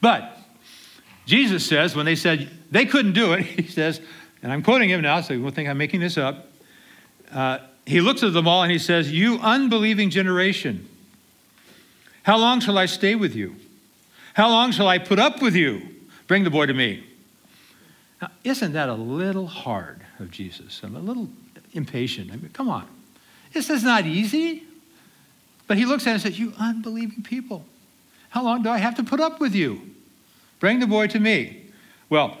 [0.00, 0.38] But
[1.26, 4.00] Jesus says, when they said they couldn't do it, he says,
[4.42, 6.46] and I'm quoting him now, so you won't think I'm making this up.
[7.32, 10.88] Uh, he looks at them all and he says, You unbelieving generation,
[12.24, 13.54] how long shall I stay with you?
[14.34, 15.80] How long shall I put up with you?
[16.26, 17.04] Bring the boy to me.
[18.20, 20.80] Now, isn't that a little hard of Jesus?
[20.82, 21.28] I'm a little
[21.72, 22.32] impatient.
[22.32, 22.86] I mean, come on.
[23.52, 24.64] This is not easy.
[25.66, 27.64] But he looks at it and says, You unbelieving people,
[28.30, 29.80] how long do I have to put up with you?
[30.60, 31.62] Bring the boy to me.
[32.08, 32.38] Well,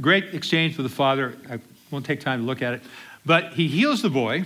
[0.00, 1.36] great exchange with the father.
[1.50, 1.58] I
[1.90, 2.82] won't take time to look at it.
[3.24, 4.44] But he heals the boy,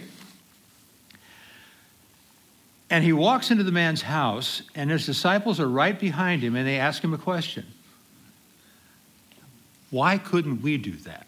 [2.90, 6.66] and he walks into the man's house, and his disciples are right behind him, and
[6.66, 7.66] they ask him a question
[9.90, 11.26] Why couldn't we do that?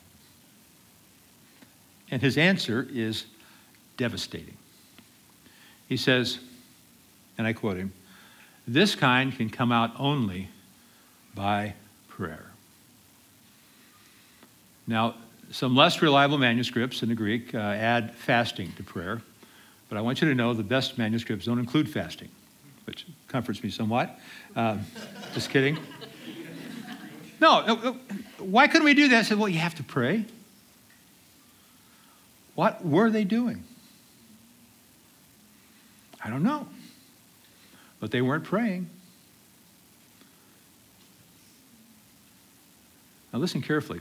[2.10, 3.26] And his answer is
[3.96, 4.56] devastating.
[5.88, 6.38] He says,
[7.38, 7.92] and I quote him,
[8.66, 10.48] This kind can come out only
[11.34, 11.74] by
[12.08, 12.50] prayer.
[14.86, 15.14] Now,
[15.50, 19.22] some less reliable manuscripts in the Greek uh, add fasting to prayer,
[19.88, 22.28] but I want you to know the best manuscripts don't include fasting,
[22.84, 24.18] which comforts me somewhat.
[24.54, 24.78] Uh,
[25.34, 25.78] just kidding.
[27.40, 27.96] No, no,
[28.38, 29.18] why couldn't we do that?
[29.18, 30.24] I said, well, you have to pray.
[32.54, 33.62] What were they doing?
[36.22, 36.66] I don't know.
[38.00, 38.90] But they weren't praying.
[43.32, 44.00] Now, listen carefully.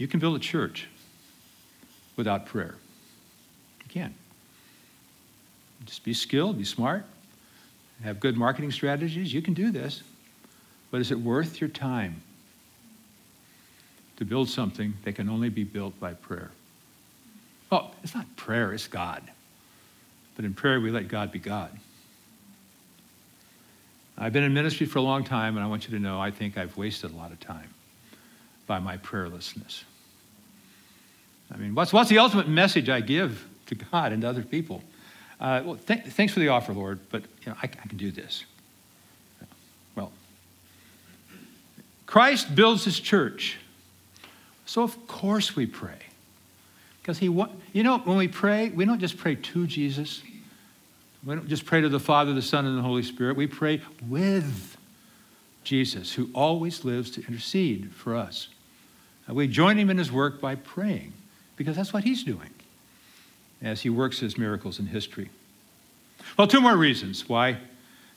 [0.00, 0.88] You can build a church
[2.16, 2.74] without prayer.
[3.84, 4.14] You can.
[5.84, 7.04] Just be skilled, be smart,
[8.02, 9.34] have good marketing strategies.
[9.34, 10.02] You can do this.
[10.90, 12.22] But is it worth your time
[14.16, 16.50] to build something that can only be built by prayer?
[17.70, 19.22] Oh, it's not prayer, it's God.
[20.34, 21.78] But in prayer, we let God be God.
[24.16, 26.30] I've been in ministry for a long time, and I want you to know I
[26.30, 27.68] think I've wasted a lot of time
[28.66, 29.84] by my prayerlessness.
[31.52, 34.82] I mean, what's, what's the ultimate message I give to God and to other people?
[35.40, 38.10] Uh, well, th- thanks for the offer, Lord, but you know, I, I can do
[38.10, 38.44] this.
[39.96, 40.12] Well,
[42.06, 43.58] Christ builds his church.
[44.66, 45.98] So, of course, we pray.
[47.02, 50.22] Because he, you know, when we pray, we don't just pray to Jesus.
[51.24, 53.36] We don't just pray to the Father, the Son, and the Holy Spirit.
[53.36, 54.76] We pray with
[55.64, 58.48] Jesus, who always lives to intercede for us.
[59.26, 61.12] And we join him in his work by praying,
[61.60, 62.48] because that's what he's doing
[63.60, 65.28] as he works his miracles in history.
[66.38, 67.58] Well, two more reasons why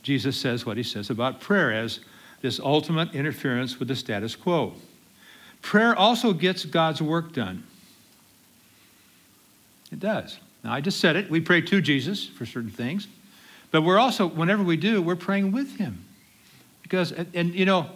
[0.01, 1.99] Jesus says what he says about prayer as
[2.41, 4.71] this ultimate interference with the status quo.
[5.61, 7.65] Prayer also gets God's work done.
[9.91, 10.39] It does.
[10.63, 11.29] Now, I just said it.
[11.29, 13.09] We pray to Jesus for certain things.
[13.71, 16.05] But we're also, whenever we do, we're praying with him.
[16.81, 17.89] Because, and, and, you know,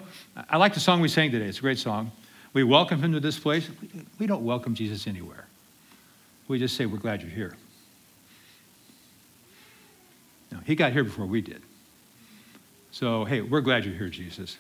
[0.50, 1.46] I like the song we sang today.
[1.46, 2.12] It's a great song.
[2.54, 3.70] We welcome him to this place.
[4.20, 5.48] We don't welcome Jesus anywhere.
[6.48, 7.56] We just say, we're glad you're here.
[10.52, 11.62] No, he got here before we did.
[12.92, 14.58] So, hey, we're glad you're here, Jesus.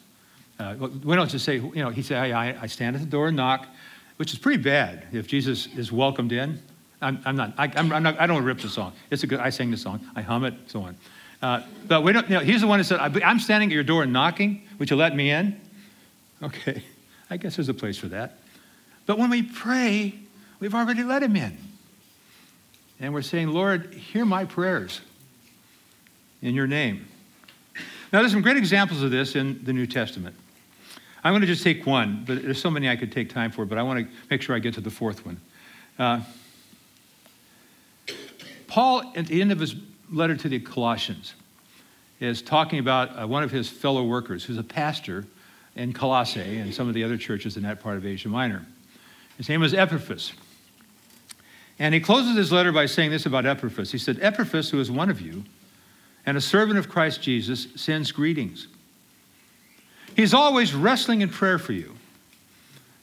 [0.59, 3.27] Uh, we don't just say, you know, he said, I, I stand at the door
[3.27, 3.67] and knock,
[4.17, 6.61] which is pretty bad if Jesus is welcomed in.
[7.01, 8.93] I'm, I'm not, I, I'm, I'm not, I don't rip the song.
[9.11, 10.97] It's a good, I sing the song, I hum it, so on.
[11.41, 13.83] Uh, but we don't, you know, he's the one who said, I'm standing at your
[13.83, 14.63] door and knocking.
[14.79, 15.59] Would you let me in?
[16.41, 16.83] Okay,
[17.29, 18.37] I guess there's a place for that.
[19.05, 20.15] But when we pray,
[20.59, 21.57] we've already let him in.
[22.99, 25.01] And we're saying, Lord, hear my prayers
[26.41, 27.07] in your name.
[28.11, 30.35] Now, there's some great examples of this in the New Testament.
[31.23, 33.65] I'm going to just take one, but there's so many I could take time for,
[33.65, 35.39] but I want to make sure I get to the fourth one.
[35.99, 36.21] Uh,
[38.67, 39.75] Paul, at the end of his
[40.11, 41.33] letter to the Colossians,
[42.19, 45.25] is talking about uh, one of his fellow workers who's a pastor
[45.77, 48.65] in Colossae and some of the other churches in that part of Asia Minor.
[49.37, 50.33] His name was Epaphras.
[51.79, 53.91] And he closes his letter by saying this about Epaphras.
[53.91, 55.43] He said, Epaphras, who is one of you,
[56.25, 58.67] and a servant of Christ Jesus, sends greetings.
[60.15, 61.95] He's always wrestling in prayer for you.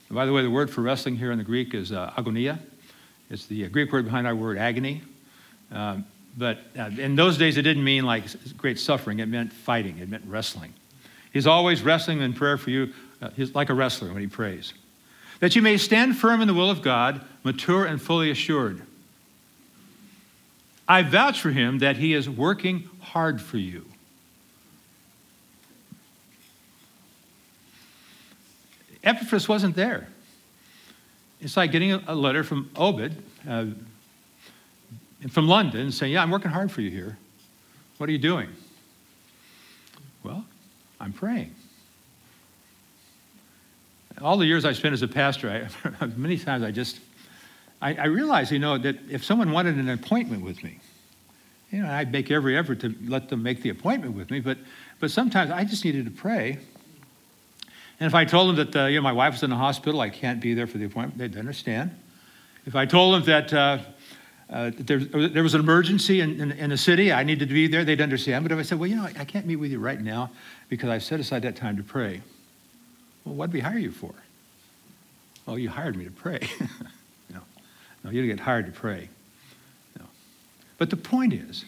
[0.08, 2.58] And by the way, the word for wrestling here in the Greek is uh, agonia.
[3.30, 5.02] It's the Greek word behind our word agony.
[5.70, 6.04] Um,
[6.36, 8.24] but uh, in those days, it didn't mean like
[8.56, 10.74] great suffering, it meant fighting, it meant wrestling.
[11.34, 14.72] He's always wrestling in prayer for you, uh, he's like a wrestler when he prays.
[15.40, 18.80] That you may stand firm in the will of God, mature and fully assured.
[20.86, 23.84] I vouch for him that he is working hard for you.
[29.02, 30.08] Epaphras wasn't there.
[31.40, 33.12] It's like getting a letter from Obed,
[33.48, 33.66] uh,
[35.30, 37.18] from London saying, Yeah, I'm working hard for you here.
[37.98, 38.50] What are you doing?
[40.22, 40.44] Well,
[41.00, 41.54] I'm praying.
[44.20, 45.68] All the years I spent as a pastor,
[46.00, 47.00] I, many times I just,
[47.82, 50.78] I, I realized, you know, that if someone wanted an appointment with me,
[51.70, 54.58] you know, I'd make every effort to let them make the appointment with me, but,
[55.00, 56.58] but sometimes I just needed to pray.
[57.98, 60.00] And if I told them that, uh, you know, my wife was in the hospital,
[60.00, 61.90] I can't be there for the appointment, they'd understand.
[62.66, 63.78] If I told them that, uh,
[64.54, 67.12] uh, there, there, was an emergency in, in, in, the city.
[67.12, 67.84] I needed to be there.
[67.84, 68.44] They'd understand.
[68.44, 70.30] But if I said, well, you know, I, can't meet with you right now
[70.68, 72.22] because I've set aside that time to pray.
[73.24, 74.14] Well, what did we hire you for?
[75.44, 76.38] Well, you hired me to pray.
[77.30, 77.40] no,
[78.04, 79.08] no, you didn't get hired to pray.
[79.98, 80.04] No.
[80.78, 81.64] But the point is,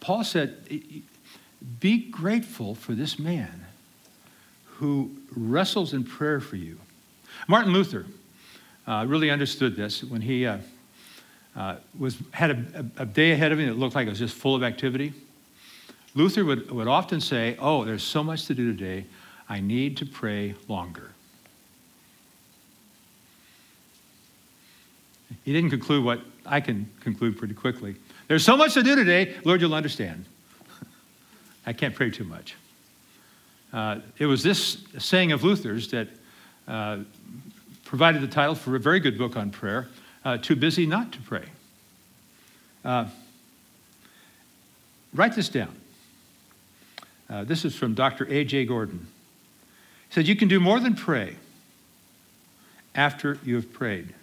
[0.00, 0.56] Paul said,
[1.78, 3.66] be grateful for this man
[4.64, 6.78] who wrestles in prayer for you.
[7.46, 8.06] Martin Luther
[8.86, 10.46] uh, really understood this when he.
[10.46, 10.60] Uh,
[11.58, 14.36] uh, was, had a, a, day ahead of him that looked like it was just
[14.36, 15.12] full of activity.
[16.14, 19.04] Luther would, would often say, Oh, there's so much to do today.
[19.48, 21.10] I need to pray longer.
[25.44, 27.96] he didn't conclude what I can conclude pretty quickly.
[28.28, 30.26] There's so much to do today, Lord, you'll understand.
[31.66, 32.54] I can't pray too much.
[33.72, 36.08] Uh, it was this saying of Luther's that
[36.66, 36.98] uh,
[37.84, 39.88] provided the title for a very good book on prayer
[40.28, 41.46] uh, Too Busy Not to Pray.
[42.84, 43.06] Uh,
[45.14, 45.74] write this down.
[47.30, 48.26] Uh, this is from Dr.
[48.28, 48.66] A.J.
[48.66, 49.06] Gordon.
[50.08, 51.36] He said, You can do more than pray
[52.94, 54.14] after you have prayed.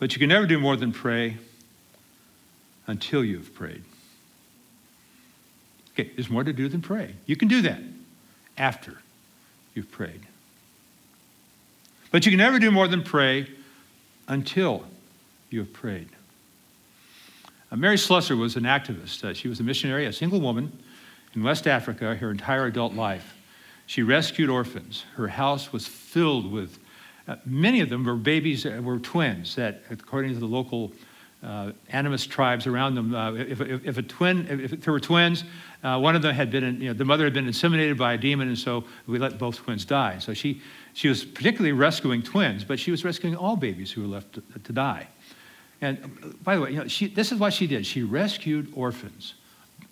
[0.00, 1.36] But you can never do more than pray
[2.88, 3.84] until you've prayed.
[5.92, 7.14] Okay, there's more to do than pray.
[7.24, 7.80] You can do that
[8.58, 8.98] after
[9.74, 10.22] you've prayed.
[12.10, 13.46] But you can never do more than pray
[14.30, 14.84] until
[15.50, 16.08] you have prayed.
[17.70, 19.22] Uh, Mary Slessor was an activist.
[19.22, 20.72] Uh, she was a missionary, a single woman
[21.34, 23.34] in West Africa her entire adult life.
[23.86, 25.04] She rescued orphans.
[25.16, 26.78] Her house was filled with
[27.28, 30.92] uh, many of them were babies, uh, were twins that, according to the local
[31.42, 35.00] uh, animist tribes around them, uh, if, if, if, a twin, if, if there were
[35.00, 35.44] twins,
[35.82, 38.18] uh, one of them had been, you know, the mother had been inseminated by a
[38.18, 40.18] demon, and so we let both twins die.
[40.18, 40.60] So she,
[40.94, 44.42] she was particularly rescuing twins, but she was rescuing all babies who were left to,
[44.64, 45.08] to die.
[45.80, 47.86] And by the way, you know, she, this is what she did.
[47.86, 49.34] She rescued orphans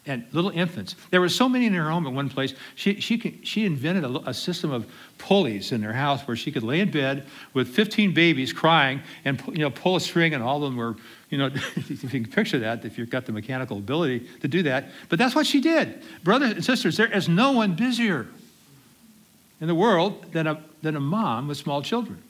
[0.08, 0.96] and little infants.
[1.10, 2.54] There were so many in her home at one place.
[2.74, 6.62] She, she, she invented a, a, system of pulleys in her house where she could
[6.62, 10.56] lay in bed with 15 babies crying and you know, pull a string, and all
[10.56, 10.96] of them were,
[11.28, 11.46] you know,
[11.76, 14.86] if you can picture that, if you've got the mechanical ability to do that.
[15.08, 16.02] But that's what she did.
[16.24, 18.26] Brothers and sisters, there is no one busier
[19.60, 22.22] in the world than a, than a mom with small children.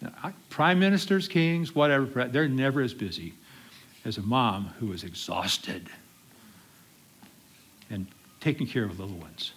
[0.00, 3.34] Now, prime ministers, kings, whatever, they're never as busy
[4.04, 5.88] as a mom who is exhausted
[7.88, 8.06] and
[8.40, 9.52] taking care of little ones.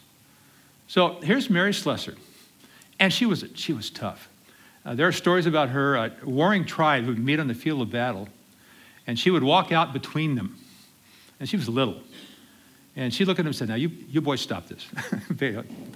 [0.87, 2.15] So here's Mary Slessor,
[2.99, 4.29] and she was, she was tough.
[4.85, 7.89] Uh, there are stories about her, a warring tribe would meet on the field of
[7.89, 8.29] battle,
[9.07, 10.57] and she would walk out between them.
[11.39, 11.99] And she was little.
[12.95, 14.87] And she looked at them and said, Now, you, you boys stop this.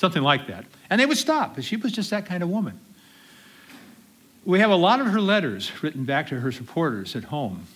[0.00, 0.64] Something like that.
[0.88, 2.80] And they would stop, but she was just that kind of woman.
[4.46, 7.66] We have a lot of her letters written back to her supporters at home.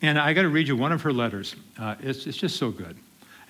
[0.00, 1.56] And I got to read you one of her letters.
[1.78, 2.96] Uh, it's, it's just so good.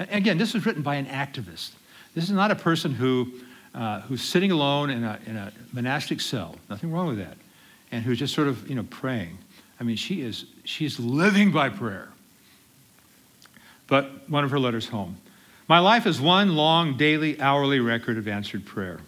[0.01, 1.71] Again, this was written by an activist.
[2.13, 3.35] This is not a person who,
[3.73, 6.57] uh, who's sitting alone in a, in a monastic cell.
[6.69, 7.37] Nothing wrong with that.
[7.93, 9.39] And who's just sort of, you know, praying.
[9.79, 12.09] I mean, she is, she's living by prayer.
[13.87, 15.19] But one of her letters home.
[15.71, 18.99] My life is one long, daily, hourly record of answered prayer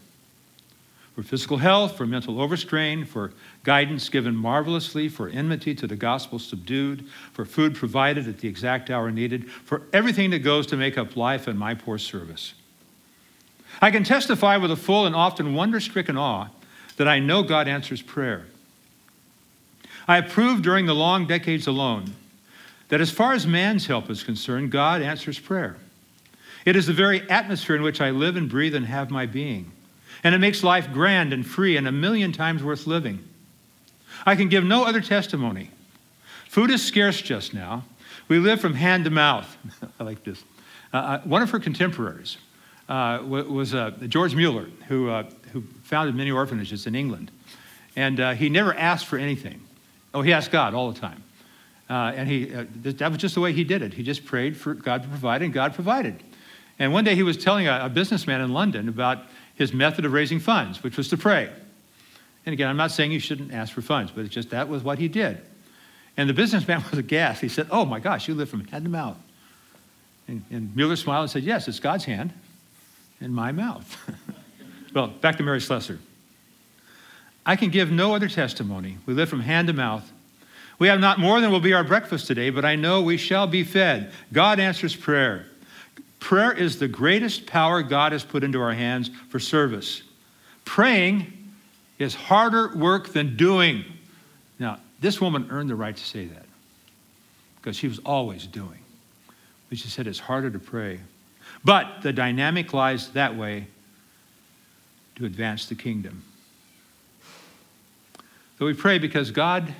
[1.13, 3.33] for physical health, for mental overstrain, for
[3.65, 8.91] guidance given marvelously, for enmity to the gospel subdued, for food provided at the exact
[8.91, 12.55] hour needed, for everything that goes to make up life and my poor service.
[13.81, 16.47] I can testify with a full and often wonder stricken awe
[16.97, 18.47] that I know God answers prayer.
[20.07, 22.15] I have proved during the long decades alone
[22.89, 25.77] that as far as man's help is concerned, God answers prayer.
[26.65, 29.73] It is the very atmosphere in which I live and breathe and have my being
[30.25, 33.27] and it makes life grand and free and a million times worth living.
[34.25, 35.71] I can give no other testimony.
[36.49, 37.85] Food is scarce just now.
[38.29, 39.57] We live from hand to mouth.
[40.01, 40.43] I like this.
[40.93, 42.37] Uh, uh, one of her contemporaries
[42.89, 47.31] uh, was uh, George Mueller, who, uh, who founded many orphanages in England.
[47.97, 49.61] And uh, he never asked for anything.
[50.15, 51.23] Oh, he asked God all the time.
[51.89, 53.95] and he, that was just the way he did it.
[53.95, 56.23] He just prayed for God to provide, and God provided.
[56.79, 60.13] And one day he was telling a, a businessman in London about his method of
[60.13, 61.51] raising funds, which was to pray.
[62.45, 64.83] And again, I'm not saying you shouldn't ask for funds, but it's just that was
[64.83, 65.41] what he did.
[66.17, 67.41] And the businessman was aghast.
[67.41, 69.17] He said, Oh my gosh, you live from head to mouth.
[70.29, 72.33] And, and Mueller smiled and said, Yes, it's God's hand
[73.21, 73.97] in my mouth.
[74.95, 75.99] well, back to Mary Slessor.
[77.45, 78.99] I can give no other testimony.
[79.05, 80.11] We live from hand to mouth.
[80.79, 83.47] We have not more than will be our breakfast today, but I know we shall
[83.47, 84.13] be fed.
[84.33, 85.47] God answers prayer.
[86.23, 90.05] Prayer is the greatest power God has put into our hands for service.
[90.65, 91.33] Praying
[91.99, 93.85] is harder work than doing.
[94.61, 96.45] Now, this woman earned the right to say that
[97.57, 98.79] because she was always doing.
[99.69, 101.01] But she said it's harder to pray.
[101.65, 103.67] But the dynamic lies that way
[105.17, 106.23] to advance the kingdom.
[108.61, 109.75] So we pray because God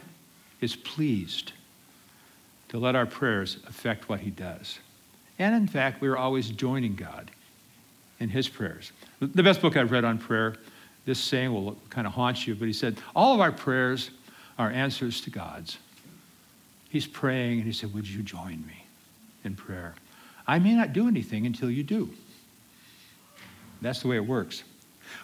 [0.61, 1.53] is pleased
[2.71, 4.81] to let our prayers affect what He does.
[5.43, 7.29] And in fact, we are always joining God
[8.21, 8.93] in his prayers.
[9.19, 10.55] The best book I've read on prayer,
[11.05, 14.11] this saying will kind of haunt you, but he said, All of our prayers
[14.57, 15.79] are answers to God's.
[16.91, 18.85] He's praying, and he said, Would you join me
[19.43, 19.97] in prayer?
[20.47, 22.11] I may not do anything until you do.
[23.81, 24.63] That's the way it works.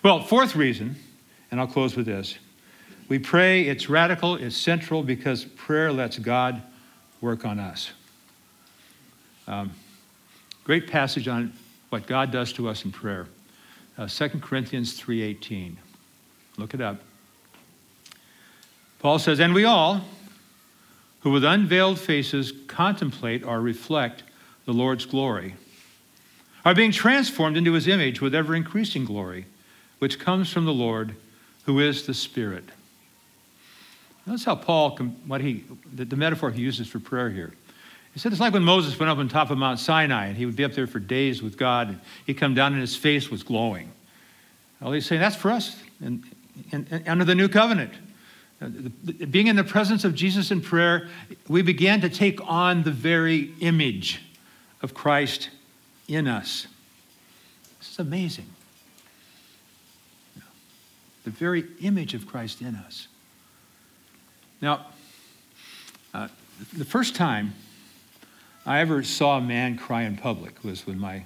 [0.02, 0.96] Well, fourth reason,
[1.52, 2.38] and I'll close with this
[3.08, 6.60] We pray, it's radical, it's central because prayer lets God
[7.20, 7.92] work on us.
[9.46, 9.70] Um,
[10.68, 11.50] great passage on
[11.88, 13.26] what God does to us in prayer.
[13.96, 15.76] Uh, 2 Corinthians 3.18.
[16.58, 17.00] Look it up.
[18.98, 20.02] Paul says, And we all,
[21.20, 24.24] who with unveiled faces contemplate or reflect
[24.66, 25.54] the Lord's glory,
[26.66, 29.46] are being transformed into his image with ever increasing glory,
[30.00, 31.16] which comes from the Lord,
[31.64, 32.64] who is the Spirit.
[34.26, 35.64] Notice how Paul, what he,
[35.94, 37.54] the, the metaphor he uses for prayer here.
[38.18, 40.44] He said it's like when Moses went up on top of Mount Sinai and he
[40.44, 43.30] would be up there for days with God and he'd come down and his face
[43.30, 43.92] was glowing.
[44.80, 46.24] Well, he's saying that's for us and,
[46.72, 47.92] and, and under the new covenant.
[48.60, 48.70] Uh,
[49.30, 51.06] being in the presence of Jesus in prayer,
[51.46, 54.20] we began to take on the very image
[54.82, 55.50] of Christ
[56.08, 56.66] in us.
[57.78, 58.46] This is amazing.
[61.22, 63.06] The very image of Christ in us.
[64.60, 64.86] Now,
[66.12, 66.26] uh,
[66.76, 67.54] the first time
[68.68, 71.24] I ever saw a man cry in public was when my,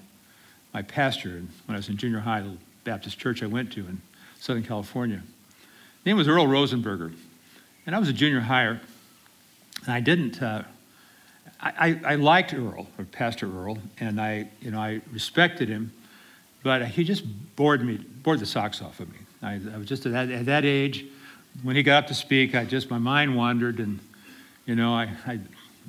[0.72, 4.00] my pastor, when I was in junior high, the Baptist church I went to in
[4.38, 5.16] Southern California.
[5.16, 7.12] His name was Earl Rosenberger.
[7.84, 8.80] And I was a junior higher,
[9.84, 10.62] and I didn't, uh,
[11.60, 15.92] I, I, liked Earl, or Pastor Earl, and I, you know, I respected him,
[16.62, 17.24] but he just
[17.56, 19.18] bored me, bored the socks off of me.
[19.42, 21.06] I, I was just at that, at that age,
[21.64, 23.98] when he got up to speak, I just, my mind wandered, and,
[24.64, 25.40] you know, I, I,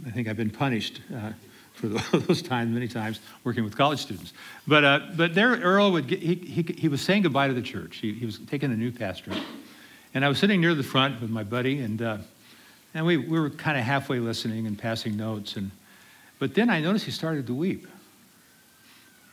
[0.06, 1.32] I think I've been punished uh,
[1.74, 1.88] for
[2.18, 4.34] those times many times working with college students.
[4.68, 7.62] But, uh, but there, Earl would get, he, he, he was saying goodbye to the
[7.62, 7.98] church.
[7.98, 9.32] He, he was taking a new pastor.
[10.14, 12.18] And I was sitting near the front with my buddy, and, uh,
[12.94, 15.56] and we, we were kind of halfway listening and passing notes.
[15.56, 15.72] And,
[16.38, 17.88] but then I noticed he started to weep.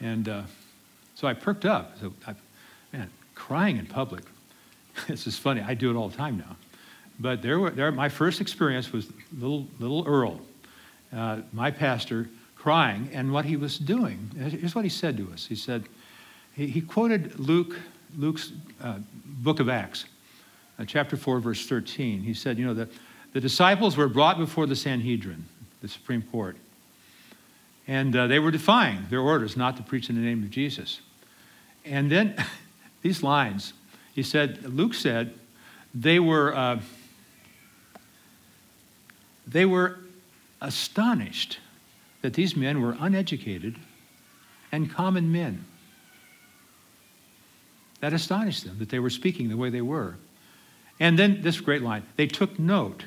[0.01, 0.43] And uh,
[1.15, 1.99] so I perked up.
[2.01, 2.35] So I,
[2.93, 4.25] man, crying in public.
[5.09, 5.61] this is funny.
[5.61, 6.57] I do it all the time now.
[7.19, 9.09] But there, were, there my first experience was
[9.39, 10.41] little, little Earl,
[11.15, 13.09] uh, my pastor, crying.
[13.13, 15.47] And what he was doing, here's what he said to us.
[15.47, 15.85] He said,
[16.55, 17.77] he, he quoted Luke,
[18.17, 18.53] Luke's
[18.83, 20.05] uh, book of Acts
[20.79, 22.23] uh, chapter 4, verse 13.
[22.23, 22.89] He said, You know, the,
[23.33, 25.45] the disciples were brought before the Sanhedrin,
[25.83, 26.57] the Supreme Court,
[27.87, 31.01] and uh, they were defying their orders not to preach in the name of Jesus.
[31.85, 32.35] And then
[33.03, 33.73] these lines,
[34.15, 35.35] he said, Luke said,
[35.95, 36.81] they were, uh,
[39.47, 39.99] they were
[40.61, 41.59] astonished
[42.23, 43.77] that these men were uneducated
[44.73, 45.65] and common men.
[48.01, 50.17] That astonished them that they were speaking the way they were.
[50.99, 53.05] And then this great line they took note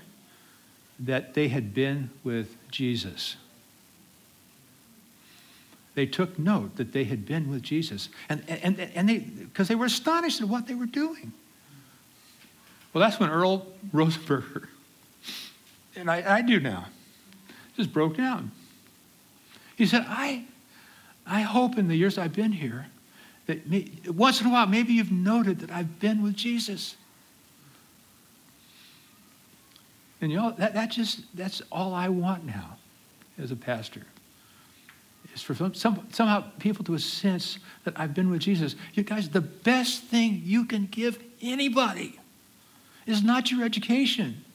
[0.99, 3.35] that they had been with Jesus.
[5.95, 8.09] They took note that they had been with Jesus.
[8.29, 11.33] And, and, and they, because they were astonished at what they were doing.
[12.93, 14.67] Well, that's when Earl Rosenberger,
[15.95, 16.87] and I, I do now,
[17.75, 18.51] just broke down.
[19.75, 20.45] He said, I,
[21.25, 22.87] I hope in the years I've been here
[23.47, 26.95] that may, once in a while, maybe you've noted that I've been with Jesus.
[30.21, 32.77] And you know, that, that just, that's all I want now
[33.37, 34.03] as a pastor.
[35.33, 38.75] Is for some, some, somehow people to a sense that I've been with Jesus.
[38.93, 42.19] You guys, the best thing you can give anybody
[43.05, 44.45] is not your education.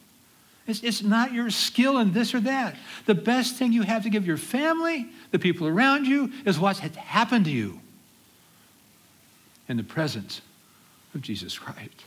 [0.68, 2.76] It's, it's not your skill in this or that.
[3.06, 6.78] The best thing you have to give your family, the people around you, is what
[6.78, 7.80] has happened to you
[9.66, 10.42] in the presence
[11.14, 12.04] of Jesus Christ.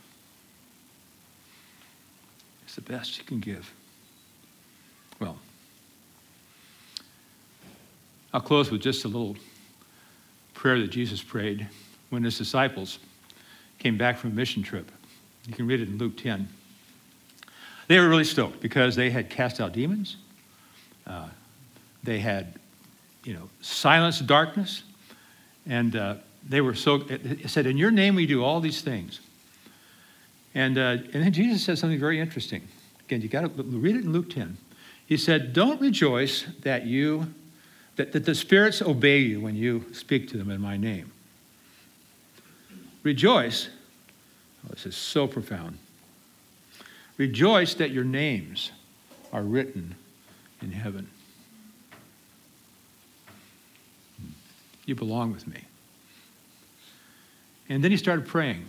[2.63, 3.73] It's the best you can give.
[5.19, 5.37] Well,
[8.31, 9.35] I'll close with just a little
[10.53, 11.67] prayer that Jesus prayed
[12.11, 12.99] when his disciples
[13.79, 14.91] came back from a mission trip.
[15.47, 16.47] You can read it in Luke 10.
[17.91, 20.15] They were really stoked because they had cast out demons.
[21.05, 21.27] Uh,
[22.05, 22.53] they had,
[23.25, 24.83] you know, silenced darkness.
[25.67, 26.15] And uh,
[26.47, 29.19] they were so, it said, In your name we do all these things.
[30.55, 32.65] And, uh, and then Jesus said something very interesting.
[33.07, 34.55] Again, you got to read it in Luke 10.
[35.05, 37.33] He said, Don't rejoice that you,
[37.97, 41.11] that, that the spirits obey you when you speak to them in my name.
[43.03, 43.67] Rejoice,
[44.65, 45.77] oh, this is so profound.
[47.17, 48.71] Rejoice that your names
[49.31, 49.95] are written
[50.61, 51.09] in heaven.
[54.85, 55.61] You belong with me.
[57.69, 58.65] And then he started praying.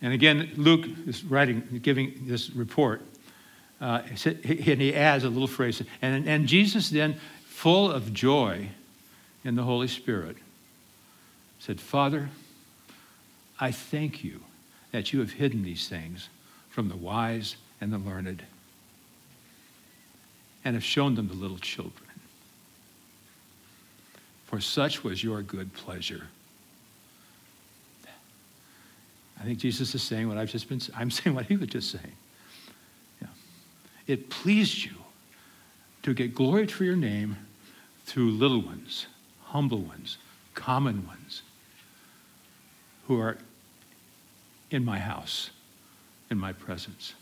[0.00, 3.02] And again, Luke is writing, giving this report.
[3.80, 5.82] Uh, and he adds a little phrase.
[6.00, 8.70] And, and Jesus then, full of joy
[9.44, 10.36] in the Holy Spirit,
[11.60, 12.30] said, Father,
[13.60, 14.40] I thank you
[14.92, 16.28] that you have hidden these things
[16.70, 18.42] from the wise and the learned
[20.64, 22.08] and have shown them to little children.
[24.46, 26.28] For such was your good pleasure.
[29.40, 31.90] I think Jesus is saying what I've just been I'm saying what he was just
[31.90, 32.14] saying.
[33.20, 33.28] Yeah.
[34.06, 34.92] It pleased you
[36.02, 37.36] to get glory for your name
[38.04, 39.06] through little ones,
[39.44, 40.18] humble ones,
[40.54, 41.42] common ones
[43.06, 43.38] who are
[44.72, 45.50] in my house,
[46.30, 47.14] in my presence.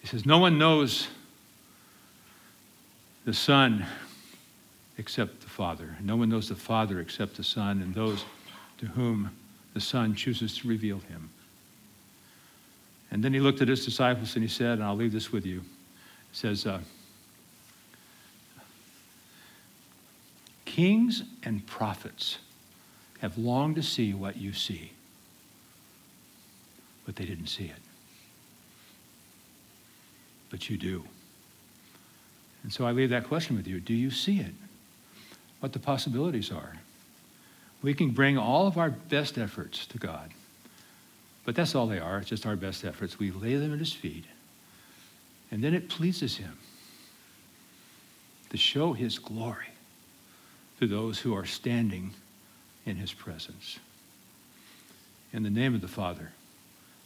[0.00, 1.08] He says, No one knows
[3.24, 3.84] the Son
[4.98, 5.96] except the Father.
[6.00, 8.24] No one knows the Father except the Son and those
[8.78, 9.30] to whom
[9.74, 11.30] the Son chooses to reveal him.
[13.10, 15.44] And then he looked at his disciples and he said, and I'll leave this with
[15.44, 15.60] you.
[15.60, 16.80] He says, uh,
[20.64, 22.38] Kings and prophets
[23.20, 24.92] have longed to see what you see,
[27.10, 27.82] but they didn't see it.
[30.48, 31.02] But you do.
[32.62, 34.54] And so I leave that question with you Do you see it?
[35.58, 36.74] What the possibilities are?
[37.82, 40.30] We can bring all of our best efforts to God,
[41.44, 42.18] but that's all they are.
[42.18, 43.18] It's just our best efforts.
[43.18, 44.26] We lay them at His feet,
[45.50, 46.58] and then it pleases Him
[48.50, 49.66] to show His glory
[50.78, 52.14] to those who are standing
[52.86, 53.80] in His presence.
[55.32, 56.30] In the name of the Father,